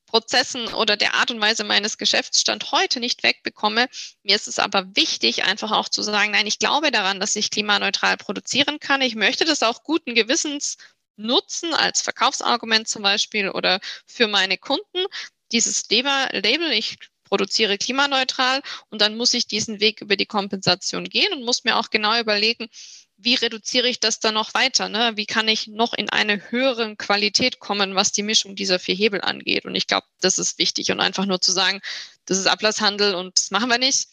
[0.07, 3.87] Prozessen oder der Art und Weise meines Geschäftsstand heute nicht wegbekomme.
[4.23, 7.51] Mir ist es aber wichtig, einfach auch zu sagen, nein, ich glaube daran, dass ich
[7.51, 9.01] klimaneutral produzieren kann.
[9.01, 10.77] Ich möchte das auch guten Gewissens
[11.17, 15.05] nutzen als Verkaufsargument zum Beispiel oder für meine Kunden.
[15.51, 21.33] Dieses Label, ich produziere klimaneutral und dann muss ich diesen Weg über die Kompensation gehen
[21.33, 22.69] und muss mir auch genau überlegen,
[23.17, 24.89] wie reduziere ich das dann noch weiter?
[24.89, 25.13] Ne?
[25.15, 29.21] Wie kann ich noch in eine höhere Qualität kommen, was die Mischung dieser vier Hebel
[29.21, 29.65] angeht?
[29.65, 30.91] Und ich glaube, das ist wichtig.
[30.91, 31.81] Und einfach nur zu sagen,
[32.25, 34.07] das ist Ablasshandel und das machen wir nicht.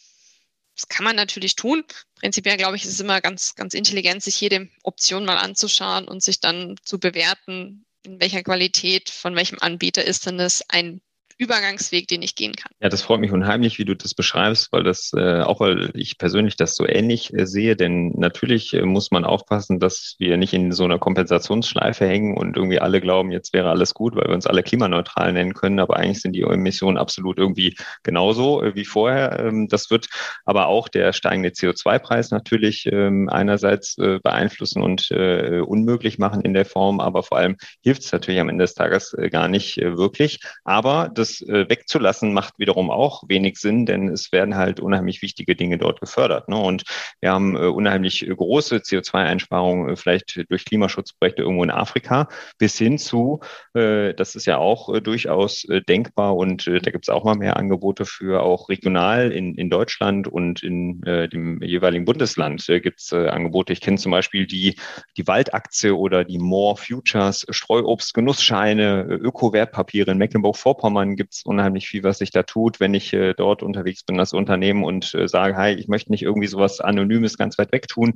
[0.75, 1.85] Das kann man natürlich tun.
[2.17, 6.23] Prinzipiell glaube ich, ist es immer ganz, ganz intelligent, sich jede Option mal anzuschauen und
[6.23, 11.01] sich dann zu bewerten, in welcher Qualität, von welchem Anbieter ist denn das ein
[11.39, 12.71] Übergangsweg, den ich gehen kann.
[12.81, 16.19] Ja, das freut mich unheimlich, wie du das beschreibst, weil das äh, auch weil ich
[16.19, 20.53] persönlich das so ähnlich äh, sehe, denn natürlich äh, muss man aufpassen, dass wir nicht
[20.53, 24.35] in so einer Kompensationsschleife hängen und irgendwie alle glauben, jetzt wäre alles gut, weil wir
[24.35, 28.85] uns alle klimaneutral nennen können, aber eigentlich sind die Emissionen absolut irgendwie genauso äh, wie
[28.85, 29.41] vorher.
[29.41, 30.09] Ähm, das wird
[30.45, 36.55] aber auch der steigende CO2-Preis natürlich ähm, einerseits äh, beeinflussen und äh, unmöglich machen in
[36.55, 40.41] der Form, aber vor allem hilft es natürlich am Ende des Tages gar nicht wirklich.
[40.65, 45.57] Aber das äh, wegzulassen, macht wiederum auch wenig Sinn, denn es werden halt unheimlich wichtige
[45.57, 46.49] Dinge dort gefördert.
[46.49, 46.57] Ne?
[46.57, 46.85] Und
[47.21, 52.99] wir haben äh, unheimlich große CO2-Einsparungen, äh, vielleicht durch Klimaschutzprojekte irgendwo in Afrika, bis hin
[52.99, 53.41] zu,
[53.75, 57.35] äh, das ist ja auch äh, durchaus äh, denkbar und da gibt es auch mal
[57.35, 63.01] mehr Angebote für auch regional in, in Deutschland und in dem jeweiligen Bundesland äh, gibt
[63.01, 63.73] es Angebote.
[63.73, 64.77] Ich kenne zum Beispiel die,
[65.17, 72.03] die Waldaktie oder die More Futures, Streuobst, Genussscheine, Öko-Wertpapiere in Mecklenburg-Vorpommern gibt es unheimlich viel,
[72.03, 75.57] was sich da tut, wenn ich äh, dort unterwegs bin als Unternehmen und äh, sage,
[75.57, 78.15] hey, ich möchte nicht irgendwie sowas Anonymes ganz weit weg tun,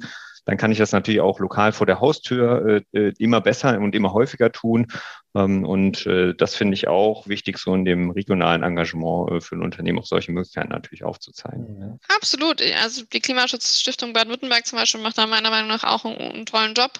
[0.48, 3.94] dann kann ich das natürlich auch lokal vor der Haustür äh, äh immer besser und
[3.94, 4.86] immer häufiger tun.
[5.34, 9.56] Ähm, und äh, das finde ich auch wichtig, so in dem regionalen Engagement äh, für
[9.56, 12.00] ein Unternehmen auch solche Möglichkeiten natürlich aufzuzeigen.
[12.08, 12.62] Absolut.
[12.82, 16.72] Also die Klimaschutzstiftung Baden-Württemberg zum Beispiel macht da meiner Meinung nach auch einen, einen tollen
[16.72, 16.92] Job,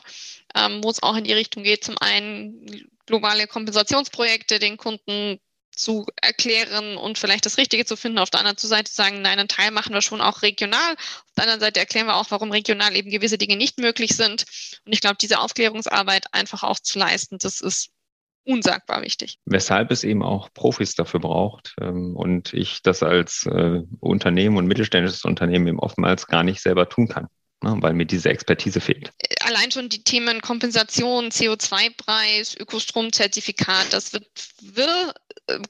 [0.55, 5.41] ähm, wo es auch in die Richtung geht, zum einen globale Kompensationsprojekte den Kunden
[5.79, 8.19] zu erklären und vielleicht das Richtige zu finden.
[8.19, 10.93] Auf der anderen Seite zu sagen, nein, einen Teil machen wir schon auch regional.
[10.93, 14.45] Auf der anderen Seite erklären wir auch, warum regional eben gewisse Dinge nicht möglich sind.
[14.85, 17.91] Und ich glaube, diese Aufklärungsarbeit einfach auch zu leisten, das ist
[18.45, 19.39] unsagbar wichtig.
[19.45, 24.67] Weshalb es eben auch Profis dafür braucht ähm, und ich das als äh, Unternehmen und
[24.67, 27.29] mittelständisches Unternehmen eben oftmals gar nicht selber tun kann
[27.63, 29.13] ne, weil mir diese Expertise fehlt.
[29.41, 34.27] Allein schon die Themen Kompensation, CO2-Preis, Ökostromzertifikat, das wird
[34.61, 35.15] wirr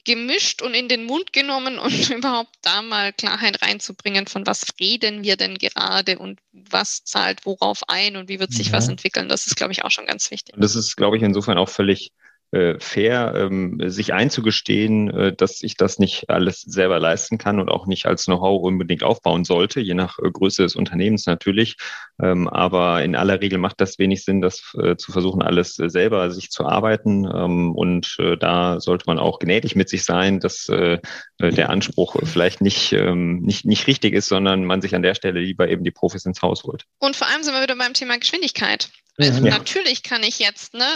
[0.05, 5.23] gemischt und in den Mund genommen und überhaupt da mal Klarheit reinzubringen, von was reden
[5.23, 8.73] wir denn gerade und was zahlt worauf ein und wie wird sich ja.
[8.75, 9.29] was entwickeln.
[9.29, 10.55] Das ist, glaube ich, auch schon ganz wichtig.
[10.55, 12.13] Und das ist, glaube ich, insofern auch völlig äh,
[12.51, 17.87] fair, ähm, sich einzugestehen, äh, dass ich das nicht alles selber leisten kann und auch
[17.87, 21.77] nicht als Know-how unbedingt aufbauen sollte, je nach äh, Größe des Unternehmens natürlich.
[22.21, 25.91] Ähm, aber in aller Regel macht das wenig Sinn, das äh, zu versuchen, alles äh,
[25.91, 27.27] selber sich zu arbeiten.
[27.27, 30.99] Ähm, und äh, da sollte man auch gnädig mit sich sein, dass äh,
[31.41, 35.41] der Anspruch vielleicht nicht, ähm, nicht, nicht richtig ist, sondern man sich an der Stelle
[35.41, 36.85] lieber eben die Profis ins Haus holt.
[36.99, 38.89] Und vor allem sind wir wieder beim Thema Geschwindigkeit.
[39.19, 39.51] Also ja.
[39.51, 40.87] natürlich kann ich jetzt ne,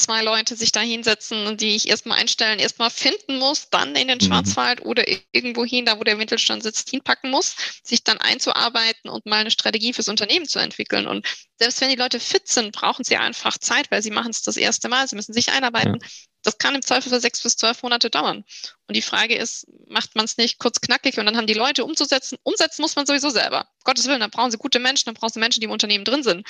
[0.00, 4.18] zwei Leute sich da hinsetzen, die ich erstmal einstellen, erstmal finden muss, dann in den
[4.18, 4.26] mhm.
[4.26, 9.26] Schwarzwald oder irgendwo hin, da wo der Mittelstand sitzt, hinpacken muss, sich dann einzuarbeiten und
[9.26, 11.06] mal eine Strategie fürs Unternehmen zu entwickeln.
[11.06, 11.26] Und
[11.58, 14.56] selbst wenn die Leute fit sind, brauchen sie einfach Zeit, weil sie machen es das
[14.56, 15.98] erste Mal, sie müssen sich einarbeiten.
[16.00, 16.08] Ja.
[16.42, 18.44] Das kann im Zweifel für sechs bis zwölf Monate dauern.
[18.90, 21.84] Und die Frage ist, macht man es nicht kurz knackig und dann haben die Leute
[21.84, 22.38] umzusetzen?
[22.42, 23.68] Umsetzen muss man sowieso selber.
[23.84, 26.24] Gottes Willen, dann brauchen sie gute Menschen, dann brauchen sie Menschen, die im Unternehmen drin
[26.24, 26.46] sind.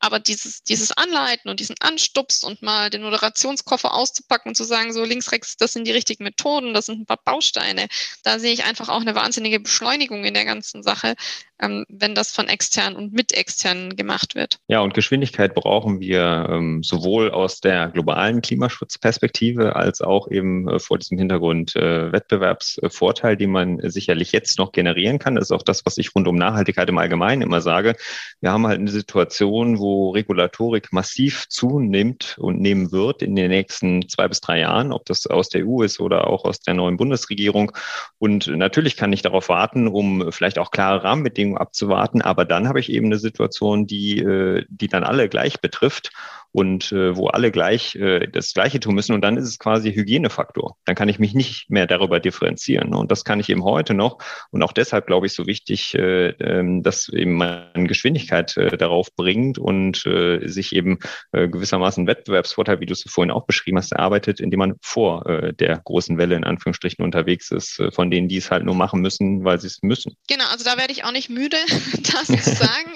[0.00, 4.92] Aber dieses, dieses Anleiten und diesen Anstups und mal den Moderationskoffer auszupacken und zu sagen,
[4.92, 7.86] so links, rechts, das sind die richtigen Methoden, das sind ein paar Bausteine,
[8.24, 11.14] da sehe ich einfach auch eine wahnsinnige Beschleunigung in der ganzen Sache,
[11.60, 14.58] ähm, wenn das von externen und mit externen gemacht wird.
[14.68, 20.78] Ja, und Geschwindigkeit brauchen wir ähm, sowohl aus der globalen Klimaschutzperspektive als auch eben äh,
[20.78, 25.36] vor diesem Hintergrund äh, Wettbewerbsvorteil, den man sicherlich jetzt noch generieren kann.
[25.36, 27.94] Das ist auch das, was ich rund um Nachhaltigkeit im Allgemeinen immer sage.
[28.40, 34.08] Wir haben halt eine Situation, wo Regulatorik massiv zunimmt und nehmen wird in den nächsten
[34.08, 36.96] zwei bis drei Jahren, ob das aus der EU ist oder auch aus der neuen
[36.96, 37.72] Bundesregierung.
[38.18, 41.04] Und natürlich kann ich darauf warten, um vielleicht auch klare
[41.44, 42.22] Rahmenbedingungen abzuwarten.
[42.22, 46.10] Aber dann habe ich eben eine Situation, die, äh, die dann alle gleich betrifft
[46.54, 49.12] und äh, wo alle gleich äh, das Gleiche tun müssen.
[49.12, 50.76] Und dann ist es quasi Hygienefaktor.
[50.84, 52.94] Dann kann ich mich nicht mehr darüber differenzieren.
[52.94, 54.18] Und das kann ich eben heute noch.
[54.52, 59.08] Und auch deshalb glaube ich so wichtig, äh, äh, dass eben man Geschwindigkeit äh, darauf
[59.16, 61.00] bringt und äh, sich eben
[61.32, 65.52] äh, gewissermaßen Wettbewerbsvorteil, wie du es vorhin auch beschrieben hast, erarbeitet, indem man vor äh,
[65.52, 69.00] der großen Welle in Anführungsstrichen unterwegs ist, äh, von denen, die es halt nur machen
[69.00, 70.16] müssen, weil sie es müssen.
[70.28, 71.56] Genau, also da werde ich auch nicht müde,
[72.12, 72.92] das zu sagen.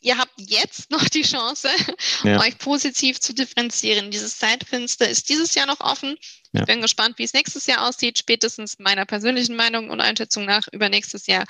[0.00, 0.16] Ihr
[0.48, 1.68] jetzt noch die Chance,
[2.24, 2.40] ja.
[2.40, 4.10] euch positiv zu differenzieren.
[4.10, 6.16] Dieses Zeitfenster ist dieses Jahr noch offen.
[6.52, 6.60] Ja.
[6.60, 8.18] Ich bin gespannt, wie es nächstes Jahr aussieht.
[8.18, 11.44] Spätestens meiner persönlichen Meinung und Einschätzung nach über nächstes Jahr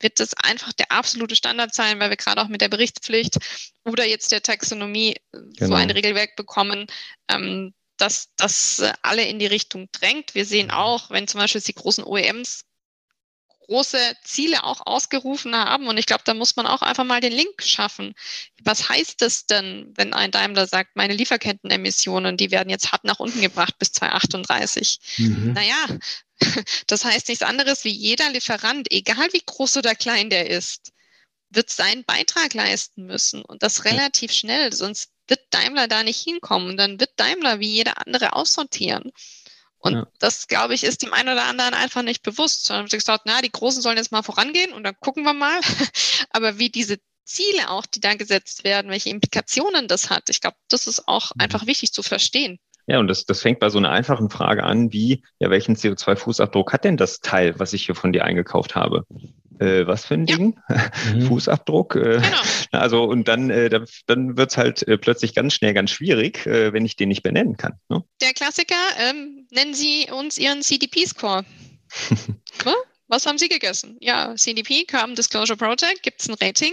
[0.00, 3.38] wird das einfach der absolute Standard sein, weil wir gerade auch mit der Berichtspflicht
[3.84, 5.68] oder jetzt der Taxonomie genau.
[5.68, 6.86] so ein Regelwerk bekommen,
[7.28, 10.34] ähm, dass das alle in die Richtung drängt.
[10.34, 12.64] Wir sehen auch, wenn zum Beispiel die großen OEMs
[13.66, 15.88] große Ziele auch ausgerufen haben.
[15.88, 18.14] Und ich glaube, da muss man auch einfach mal den Link schaffen.
[18.62, 23.20] Was heißt es denn, wenn ein Daimler sagt, meine Lieferkettenemissionen, die werden jetzt hart nach
[23.20, 24.98] unten gebracht bis 2038?
[25.18, 25.52] Mhm.
[25.52, 25.86] Naja,
[26.86, 30.92] das heißt nichts anderes wie jeder Lieferant, egal wie groß oder klein der ist,
[31.50, 36.76] wird seinen Beitrag leisten müssen und das relativ schnell, sonst wird Daimler da nicht hinkommen.
[36.76, 39.12] Dann wird Daimler wie jeder andere aussortieren.
[39.86, 40.06] Und ja.
[40.18, 43.40] das, glaube ich, ist dem einen oder anderen einfach nicht bewusst, sondern sie gesagt, na,
[43.40, 45.60] die Großen sollen jetzt mal vorangehen und dann gucken wir mal.
[46.30, 50.56] Aber wie diese Ziele auch, die da gesetzt werden, welche Implikationen das hat, ich glaube,
[50.68, 51.42] das ist auch mhm.
[51.42, 52.58] einfach wichtig zu verstehen.
[52.88, 56.72] Ja, und das, das fängt bei so einer einfachen Frage an, wie, ja, welchen CO2-Fußabdruck
[56.72, 59.04] hat denn das Teil, was ich hier von dir eingekauft habe?
[59.58, 60.36] Äh, was für ein ja.
[60.36, 60.58] Ding?
[61.14, 61.22] Mhm.
[61.28, 61.96] Fußabdruck.
[61.96, 62.22] Äh, genau.
[62.72, 63.70] Also und dann, äh,
[64.06, 67.56] dann wird's halt äh, plötzlich ganz schnell ganz schwierig, äh, wenn ich den nicht benennen
[67.56, 67.74] kann.
[67.88, 68.04] Ne?
[68.20, 71.44] Der Klassiker, ähm, nennen Sie uns Ihren CDP-Score.
[73.08, 73.96] was haben Sie gegessen?
[74.00, 76.72] Ja, CDP, Carbon Disclosure Project, gibt es ein Rating?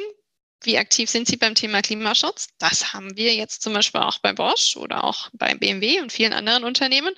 [0.66, 2.48] wie aktiv sind Sie beim Thema Klimaschutz?
[2.58, 6.34] Das haben wir jetzt zum Beispiel auch bei Bosch oder auch bei BMW und vielen
[6.34, 7.14] anderen Unternehmen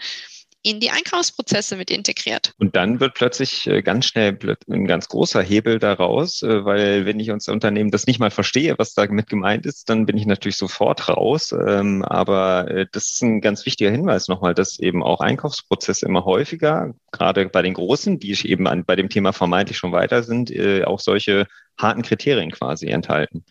[0.66, 2.54] in die Einkaufsprozesse mit integriert.
[2.58, 4.36] Und dann wird plötzlich äh, ganz schnell
[4.68, 8.74] ein ganz großer Hebel daraus, äh, weil wenn ich unser Unternehmen das nicht mal verstehe,
[8.80, 11.52] was damit gemeint ist, dann bin ich natürlich sofort raus.
[11.52, 16.26] Ähm, aber äh, das ist ein ganz wichtiger Hinweis nochmal, dass eben auch Einkaufsprozesse immer
[16.26, 20.52] häufiger, gerade bei den Großen, die eben bei dem Thema vermeintlich schon weiter sind,
[20.86, 21.46] auch solche
[21.78, 23.46] harten Kriterien quasi enthalten.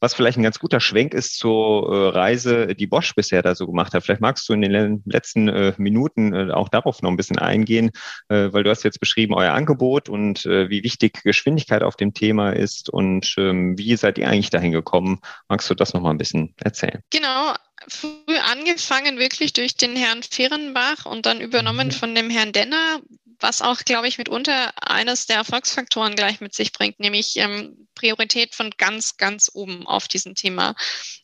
[0.00, 3.66] Was vielleicht ein ganz guter Schwenk ist zur äh, Reise, die Bosch bisher da so
[3.66, 4.04] gemacht hat.
[4.04, 7.90] Vielleicht magst du in den letzten äh, Minuten äh, auch darauf noch ein bisschen eingehen,
[8.28, 12.90] weil du hast jetzt beschrieben euer Angebot und wie wichtig Geschwindigkeit auf dem Thema ist
[12.90, 15.20] und ähm, wie seid ihr eigentlich dahin gekommen?
[15.48, 17.00] Magst du das noch mal ein bisschen erzählen?
[17.10, 17.54] Genau,
[17.88, 21.92] früh angefangen wirklich durch den Herrn Fehrenbach und dann übernommen mhm.
[21.92, 23.00] von dem Herrn Denner,
[23.40, 28.54] was auch, glaube ich, mitunter eines der Erfolgsfaktoren gleich mit sich bringt, nämlich ähm, Priorität
[28.54, 30.74] von ganz, ganz oben auf diesem Thema.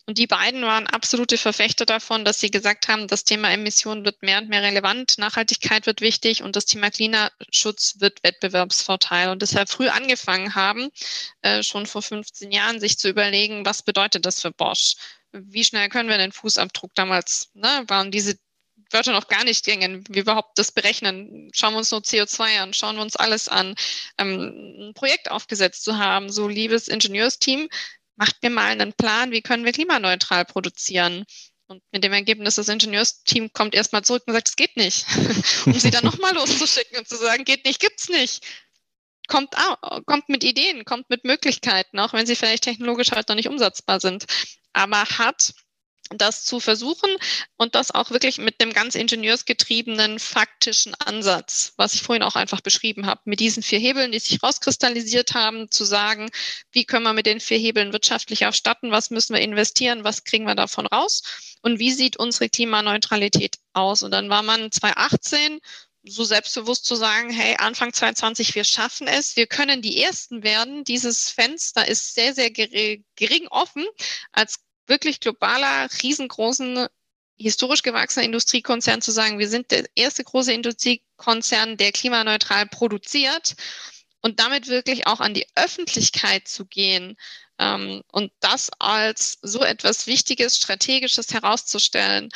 [0.06, 4.22] Und die beiden waren absolute Verfechter davon, dass sie gesagt haben, das Thema Emissionen wird
[4.22, 9.30] mehr und mehr relevant, Nachhaltigkeit wird wichtig und das Thema Klimaschutz wird Wettbewerbsvorteil.
[9.30, 10.90] Und deshalb früh angefangen haben,
[11.42, 14.96] äh, schon vor 15 Jahren, sich zu überlegen, was bedeutet das für Bosch?
[15.32, 18.38] Wie schnell können wir den Fußabdruck damals, ne, waren diese
[18.92, 21.50] Wörter noch gar nicht gängen, wie überhaupt das berechnen.
[21.54, 23.74] Schauen wir uns nur CO2 an, schauen wir uns alles an.
[24.18, 27.68] Ähm, ein Projekt aufgesetzt zu haben, so liebes Ingenieursteam,
[28.16, 31.24] macht mir mal einen Plan, wie können wir klimaneutral produzieren.
[31.66, 35.06] Und mit dem Ergebnis, das Ingenieursteam kommt erstmal zurück und sagt, es geht nicht.
[35.66, 38.44] um sie dann nochmal loszuschicken und zu sagen, geht nicht, gibt's nicht.
[39.28, 39.54] Kommt,
[40.04, 44.00] kommt mit Ideen, kommt mit Möglichkeiten, auch wenn sie vielleicht technologisch halt noch nicht umsetzbar
[44.00, 44.26] sind.
[44.72, 45.52] Aber hat
[46.18, 47.10] das zu versuchen
[47.56, 52.60] und das auch wirklich mit einem ganz ingenieursgetriebenen faktischen Ansatz, was ich vorhin auch einfach
[52.60, 56.30] beschrieben habe, mit diesen vier Hebeln, die sich rauskristallisiert haben, zu sagen,
[56.70, 60.46] wie können wir mit den vier Hebeln wirtschaftlich aufstatten, was müssen wir investieren, was kriegen
[60.46, 61.22] wir davon raus
[61.62, 64.02] und wie sieht unsere Klimaneutralität aus.
[64.02, 65.60] Und dann war man 2018
[66.04, 70.84] so selbstbewusst zu sagen, hey, Anfang 2020, wir schaffen es, wir können die Ersten werden.
[70.84, 73.86] Dieses Fenster ist sehr, sehr gering offen
[74.32, 76.88] als wirklich globaler, riesengroßen,
[77.38, 83.54] historisch gewachsener Industriekonzern zu sagen, wir sind der erste große Industriekonzern, der klimaneutral produziert
[84.20, 87.16] und damit wirklich auch an die Öffentlichkeit zu gehen
[87.58, 92.30] ähm, und das als so etwas Wichtiges, Strategisches herauszustellen,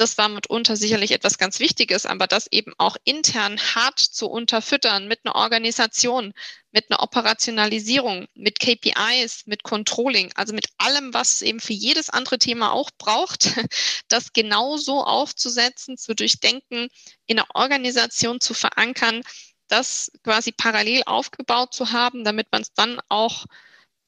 [0.00, 5.08] das war mitunter sicherlich etwas ganz Wichtiges, aber das eben auch intern hart zu unterfüttern
[5.08, 6.32] mit einer Organisation,
[6.72, 12.08] mit einer Operationalisierung, mit KPIs, mit Controlling, also mit allem, was es eben für jedes
[12.08, 13.50] andere Thema auch braucht,
[14.08, 16.88] das genauso aufzusetzen, zu durchdenken,
[17.26, 19.20] in einer Organisation zu verankern,
[19.68, 23.44] das quasi parallel aufgebaut zu haben, damit man es dann auch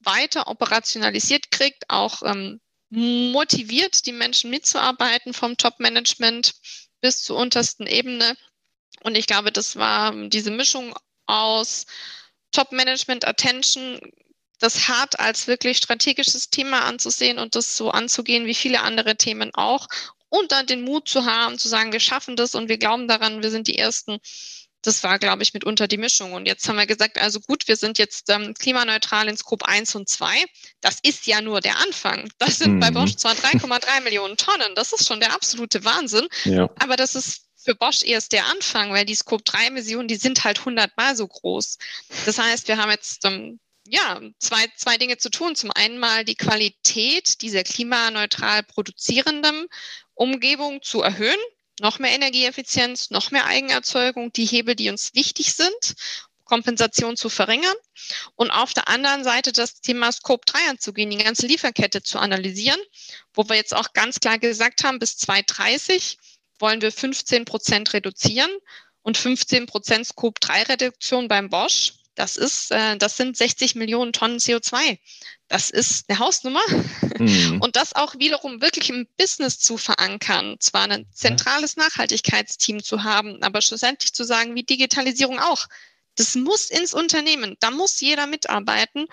[0.01, 2.62] weiter operationalisiert kriegt, auch ähm,
[2.93, 6.53] motiviert, die Menschen mitzuarbeiten, vom Top-Management
[7.01, 8.37] bis zur untersten Ebene.
[9.03, 10.95] Und ich glaube, das war diese Mischung
[11.27, 11.87] aus
[12.53, 13.99] Top-Management, Attention,
[14.59, 19.51] das hart als wirklich strategisches Thema anzusehen und das so anzugehen wie viele andere Themen
[19.55, 19.89] auch.
[20.29, 23.43] Und dann den Mut zu haben, zu sagen, wir schaffen das und wir glauben daran,
[23.43, 24.19] wir sind die Ersten
[24.83, 26.33] das war, glaube ich, mitunter die Mischung.
[26.33, 29.95] Und jetzt haben wir gesagt, also gut, wir sind jetzt ähm, klimaneutral in Scope 1
[29.95, 30.27] und 2.
[30.81, 32.29] Das ist ja nur der Anfang.
[32.39, 32.81] Das sind mhm.
[32.81, 34.75] bei Bosch zwar 3,3 Millionen Tonnen.
[34.75, 36.27] Das ist schon der absolute Wahnsinn.
[36.45, 36.69] Ja.
[36.79, 40.43] Aber das ist für Bosch erst der Anfang, weil die Scope 3 Emissionen, die sind
[40.43, 41.79] halt 100 mal so groß.
[42.27, 45.55] Das heißt, wir haben jetzt ähm, ja, zwei, zwei Dinge zu tun.
[45.55, 49.67] Zum einen mal die Qualität dieser klimaneutral produzierenden
[50.15, 51.39] Umgebung zu erhöhen
[51.81, 55.95] noch mehr Energieeffizienz, noch mehr Eigenerzeugung, die Hebel, die uns wichtig sind,
[56.45, 57.75] Kompensation zu verringern
[58.37, 62.81] und auf der anderen Seite das Thema Scope 3 anzugehen, die ganze Lieferkette zu analysieren,
[63.33, 66.19] wo wir jetzt auch ganz klar gesagt haben, bis 2030
[66.59, 68.51] wollen wir 15 Prozent reduzieren
[69.03, 71.95] und 15 Prozent Scope 3 Reduktion beim Bosch.
[72.15, 74.99] Das ist, äh, das sind 60 Millionen Tonnen CO2.
[75.49, 76.63] Das ist eine Hausnummer.
[77.19, 77.61] Mhm.
[77.61, 80.57] Und das auch wiederum wirklich im Business zu verankern.
[80.61, 85.67] Zwar ein zentrales Nachhaltigkeitsteam zu haben, aber schlussendlich zu sagen, wie Digitalisierung auch.
[86.17, 87.57] Das muss ins Unternehmen.
[87.61, 89.07] Da muss jeder mitarbeiten.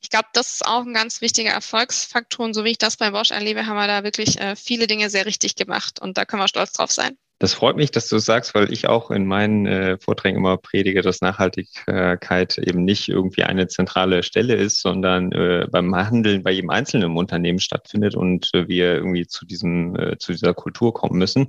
[0.00, 2.46] Ich glaube, das ist auch ein ganz wichtiger Erfolgsfaktor.
[2.46, 5.10] Und so wie ich das bei Bosch erlebe, haben wir da wirklich äh, viele Dinge
[5.10, 6.00] sehr richtig gemacht.
[6.00, 7.16] Und da können wir stolz drauf sein.
[7.40, 10.56] Das freut mich, dass du es sagst, weil ich auch in meinen äh, Vorträgen immer
[10.56, 16.52] predige, dass Nachhaltigkeit eben nicht irgendwie eine zentrale Stelle ist, sondern äh, beim Handeln bei
[16.52, 21.18] jedem einzelnen Unternehmen stattfindet und äh, wir irgendwie zu diesem äh, zu dieser Kultur kommen
[21.18, 21.48] müssen.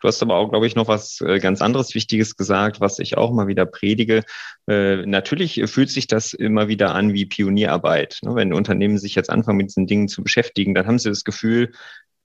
[0.00, 3.16] Du hast aber auch, glaube ich, noch was äh, ganz anderes Wichtiges gesagt, was ich
[3.16, 4.24] auch mal wieder predige.
[4.66, 8.18] Äh, natürlich fühlt sich das immer wieder an wie Pionierarbeit.
[8.22, 8.34] Ne?
[8.34, 11.70] Wenn Unternehmen sich jetzt anfangen, mit diesen Dingen zu beschäftigen, dann haben sie das Gefühl,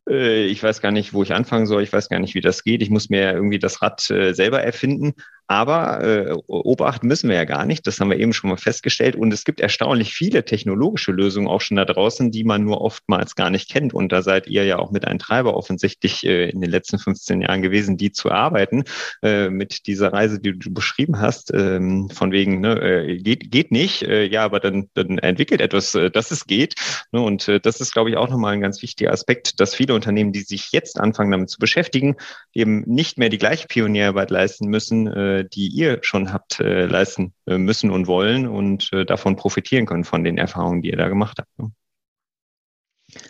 [0.07, 2.81] ich weiß gar nicht, wo ich anfangen soll, ich weiß gar nicht, wie das geht.
[2.81, 5.13] Ich muss mir irgendwie das Rad äh, selber erfinden.
[5.47, 9.15] Aber äh, Obacht müssen wir ja gar nicht, das haben wir eben schon mal festgestellt.
[9.15, 13.35] Und es gibt erstaunlich viele technologische Lösungen auch schon da draußen, die man nur oftmals
[13.35, 13.93] gar nicht kennt.
[13.93, 17.41] Und da seid ihr ja auch mit ein Treiber offensichtlich äh, in den letzten 15
[17.41, 18.85] Jahren gewesen, die zu arbeiten
[19.21, 23.71] äh, mit dieser Reise, die du beschrieben hast, ähm, von wegen, ne, äh, geht, geht
[23.71, 26.73] nicht, äh, ja, aber dann, dann entwickelt etwas, äh, dass es geht.
[27.11, 27.21] Ne?
[27.21, 30.31] Und äh, das ist, glaube ich, auch nochmal ein ganz wichtiger Aspekt, dass viele Unternehmen,
[30.31, 32.15] die sich jetzt anfangen damit zu beschäftigen,
[32.53, 37.33] eben nicht mehr die gleiche Pionierarbeit leisten müssen, äh, die ihr schon habt äh, leisten
[37.47, 41.09] äh, müssen und wollen und äh, davon profitieren können von den Erfahrungen, die ihr da
[41.09, 41.59] gemacht habt.
[41.59, 41.71] Ne?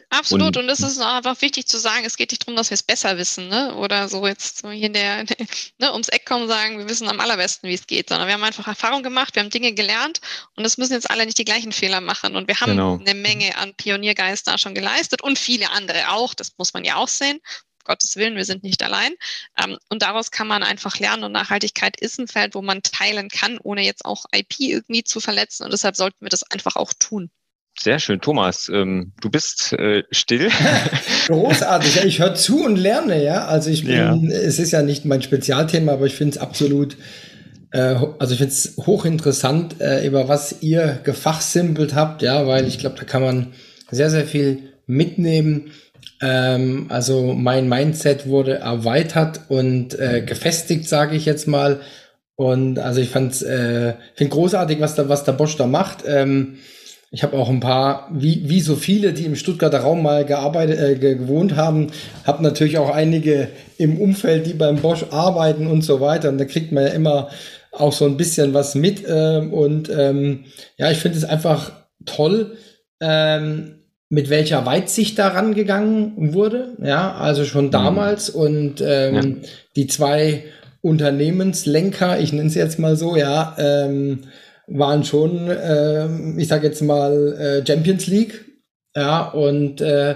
[0.09, 2.75] Absolut, und, und es ist einfach wichtig zu sagen, es geht nicht darum, dass wir
[2.75, 3.75] es besser wissen, ne?
[3.75, 5.25] Oder so jetzt so hier in der,
[5.79, 8.33] ne, ums Eck kommen und sagen, wir wissen am allerbesten, wie es geht, sondern wir
[8.33, 10.21] haben einfach Erfahrung gemacht, wir haben Dinge gelernt
[10.55, 12.35] und es müssen jetzt alle nicht die gleichen Fehler machen.
[12.35, 12.99] Und wir haben genau.
[12.99, 16.95] eine Menge an Pioniergeist da schon geleistet und viele andere auch, das muss man ja
[16.95, 17.39] auch sehen.
[17.85, 19.13] Gottes Willen, wir sind nicht allein.
[19.63, 21.23] Ähm, und daraus kann man einfach lernen.
[21.23, 25.19] Und Nachhaltigkeit ist ein Feld, wo man teilen kann, ohne jetzt auch IP irgendwie zu
[25.19, 25.63] verletzen.
[25.63, 27.29] Und deshalb sollten wir das einfach auch tun.
[27.77, 28.69] Sehr schön, Thomas.
[28.73, 30.49] Ähm, du bist äh, still.
[31.27, 31.95] Großartig.
[31.95, 33.45] Ja, ich höre zu und lerne, ja.
[33.45, 34.15] Also ich bin, ja.
[34.31, 36.95] es ist ja nicht mein Spezialthema, aber ich finde es absolut,
[37.71, 42.79] äh, also ich finde es hochinteressant, äh, über was ihr gefachsimpelt habt, ja, weil ich
[42.79, 43.53] glaube, da kann man
[43.91, 45.71] sehr, sehr viel mitnehmen.
[46.21, 51.81] Ähm, also mein Mindset wurde erweitert und äh, gefestigt, sage ich jetzt mal.
[52.35, 56.03] Und also ich fand äh, find großartig, was da was der Bosch da macht.
[56.05, 56.57] Ähm,
[57.11, 60.79] ich habe auch ein paar, wie, wie so viele, die im Stuttgarter Raum mal gearbeitet,
[60.79, 61.87] äh, gewohnt haben,
[62.25, 63.47] habe natürlich auch einige
[63.77, 66.27] im Umfeld, die beim Bosch arbeiten und so weiter.
[66.27, 67.29] Und da kriegt man ja immer
[67.71, 69.03] auch so ein bisschen was mit.
[69.07, 70.45] Ähm, und ähm,
[70.77, 71.71] ja, ich finde es einfach
[72.05, 72.57] toll,
[72.99, 76.75] ähm, mit welcher Weitsicht da rangegangen wurde.
[76.81, 77.71] Ja, also schon mhm.
[77.71, 78.33] damals.
[78.33, 78.39] Mhm.
[78.39, 79.49] Und ähm, ja.
[79.75, 80.43] die zwei
[80.81, 84.21] Unternehmenslenker, ich nenne es jetzt mal so, ja, ähm,
[84.67, 88.45] waren schon, äh, ich sage jetzt mal, äh, Champions League.
[88.95, 90.15] Ja, und äh,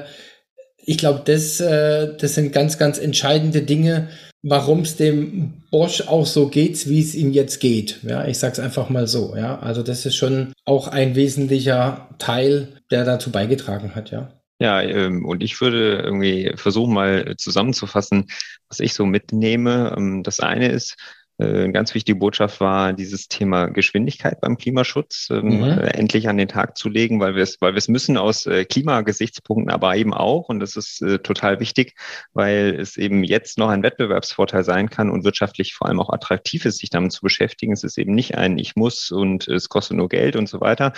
[0.78, 4.10] ich glaube, das, äh, das sind ganz, ganz entscheidende Dinge,
[4.42, 8.00] warum es dem Bosch auch so geht, wie es ihm jetzt geht.
[8.04, 9.36] Ja, ich sag's einfach mal so.
[9.36, 14.12] Ja, also das ist schon auch ein wesentlicher Teil, der dazu beigetragen hat.
[14.12, 14.34] Ja.
[14.62, 18.26] Ja, ähm, und ich würde irgendwie versuchen, mal zusammenzufassen,
[18.68, 19.96] was ich so mitnehme.
[19.98, 20.98] Ähm, das eine ist,
[21.40, 25.64] eine ganz wichtige Botschaft war dieses Thema Geschwindigkeit beim Klimaschutz ähm, mhm.
[25.64, 28.46] Äh, endlich an den Tag zu legen, weil wir es, weil wir es müssen aus
[28.46, 31.96] äh, Klimagesichtspunkten, aber eben auch, und das ist äh, total wichtig,
[32.34, 36.66] weil es eben jetzt noch ein Wettbewerbsvorteil sein kann und wirtschaftlich vor allem auch attraktiv
[36.66, 37.72] ist, sich damit zu beschäftigen.
[37.72, 40.94] Es ist eben nicht ein Ich muss und es kostet nur Geld und so weiter,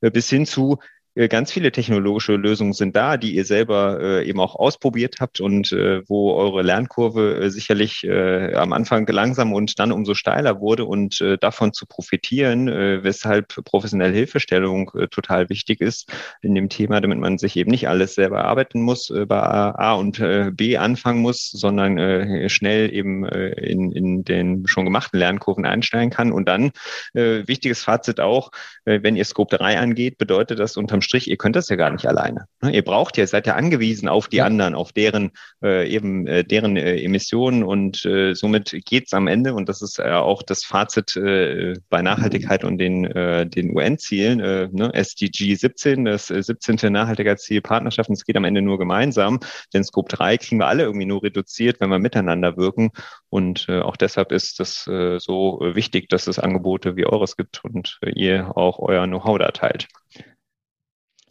[0.00, 4.40] bis hin zu äh, ganz viele technologische Lösungen sind da, die ihr selber äh, eben
[4.40, 9.78] auch ausprobiert habt und äh, wo eure Lernkurve äh, sicherlich äh, am Anfang langsam und
[9.78, 15.48] dann umso steiler wurde und äh, davon zu profitieren, äh, weshalb professionelle Hilfestellung äh, total
[15.50, 16.12] wichtig ist
[16.42, 19.94] in dem Thema, damit man sich eben nicht alles selber arbeiten muss, äh, bei A
[19.94, 25.18] und äh, B anfangen muss, sondern äh, schnell eben äh, in, in den schon gemachten
[25.18, 26.32] Lernkurven einsteigen kann.
[26.32, 26.72] Und dann,
[27.14, 28.50] äh, wichtiges Fazit auch,
[28.84, 31.90] äh, wenn ihr Scope 3 angeht, bedeutet das unterm Strich, ihr könnt das ja gar
[31.90, 32.46] nicht alleine.
[32.62, 32.74] Ne?
[32.74, 34.46] Ihr braucht ja, seid ja angewiesen auf die ja.
[34.46, 35.30] anderen, auf deren
[35.62, 39.98] äh, eben äh, deren äh, Emissionen und äh, somit geht's am Ende und das ist
[39.98, 44.92] äh, auch das Fazit äh, bei Nachhaltigkeit und den äh, den UN-Zielen, äh, ne?
[44.92, 46.92] SDG 17, das äh, 17.
[46.92, 48.14] Nachhaltigkeitsziel Partnerschaften.
[48.14, 49.40] Es geht am Ende nur gemeinsam,
[49.72, 52.90] denn Scope 3 kriegen wir alle irgendwie nur reduziert, wenn wir miteinander wirken
[53.34, 57.64] und äh, auch deshalb ist das äh, so wichtig, dass es Angebote wie eures gibt
[57.64, 59.88] und äh, ihr auch euer Know-how da teilt.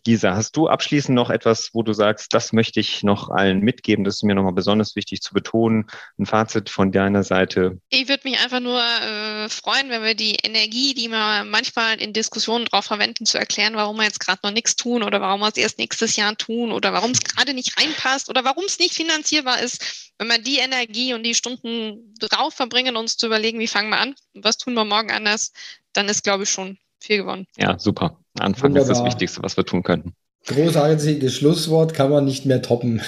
[0.05, 4.03] Lisa, hast du abschließend noch etwas, wo du sagst, das möchte ich noch allen mitgeben,
[4.03, 5.87] das ist mir nochmal besonders wichtig zu betonen,
[6.19, 7.79] ein Fazit von deiner Seite?
[7.89, 12.11] Ich würde mich einfach nur äh, freuen, wenn wir die Energie, die wir manchmal in
[12.11, 15.47] Diskussionen darauf verwenden, zu erklären, warum wir jetzt gerade noch nichts tun oder warum wir
[15.47, 18.93] es erst nächstes Jahr tun oder warum es gerade nicht reinpasst oder warum es nicht
[18.93, 23.67] finanzierbar ist, wenn wir die Energie und die Stunden drauf verbringen, uns zu überlegen, wie
[23.67, 25.53] fangen wir an, was tun wir morgen anders,
[25.93, 27.47] dann ist, glaube ich, schon viel gewonnen.
[27.57, 28.22] Ja, super.
[28.39, 28.91] Anfang Wunderbar.
[28.91, 30.13] ist das Wichtigste, was wir tun könnten.
[30.47, 33.01] Großartiges Schlusswort kann man nicht mehr toppen.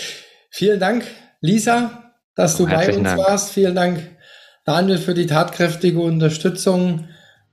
[0.50, 1.04] Vielen Dank,
[1.40, 3.18] Lisa, dass du bei uns Dank.
[3.18, 3.52] warst.
[3.52, 4.00] Vielen Dank,
[4.64, 7.08] Daniel, für die tatkräftige Unterstützung.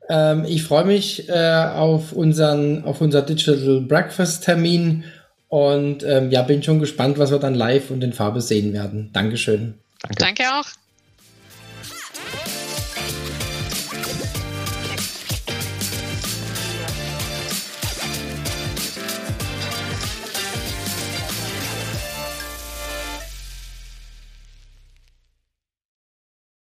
[0.10, 5.06] Ähm, ich freue mich äh, auf unseren, auf unser Digital Breakfast Termin
[5.48, 9.12] und ähm, ja, bin schon gespannt, was wir dann live und in Farbe sehen werden.
[9.14, 9.76] Dankeschön.
[10.02, 10.66] Danke, Danke auch.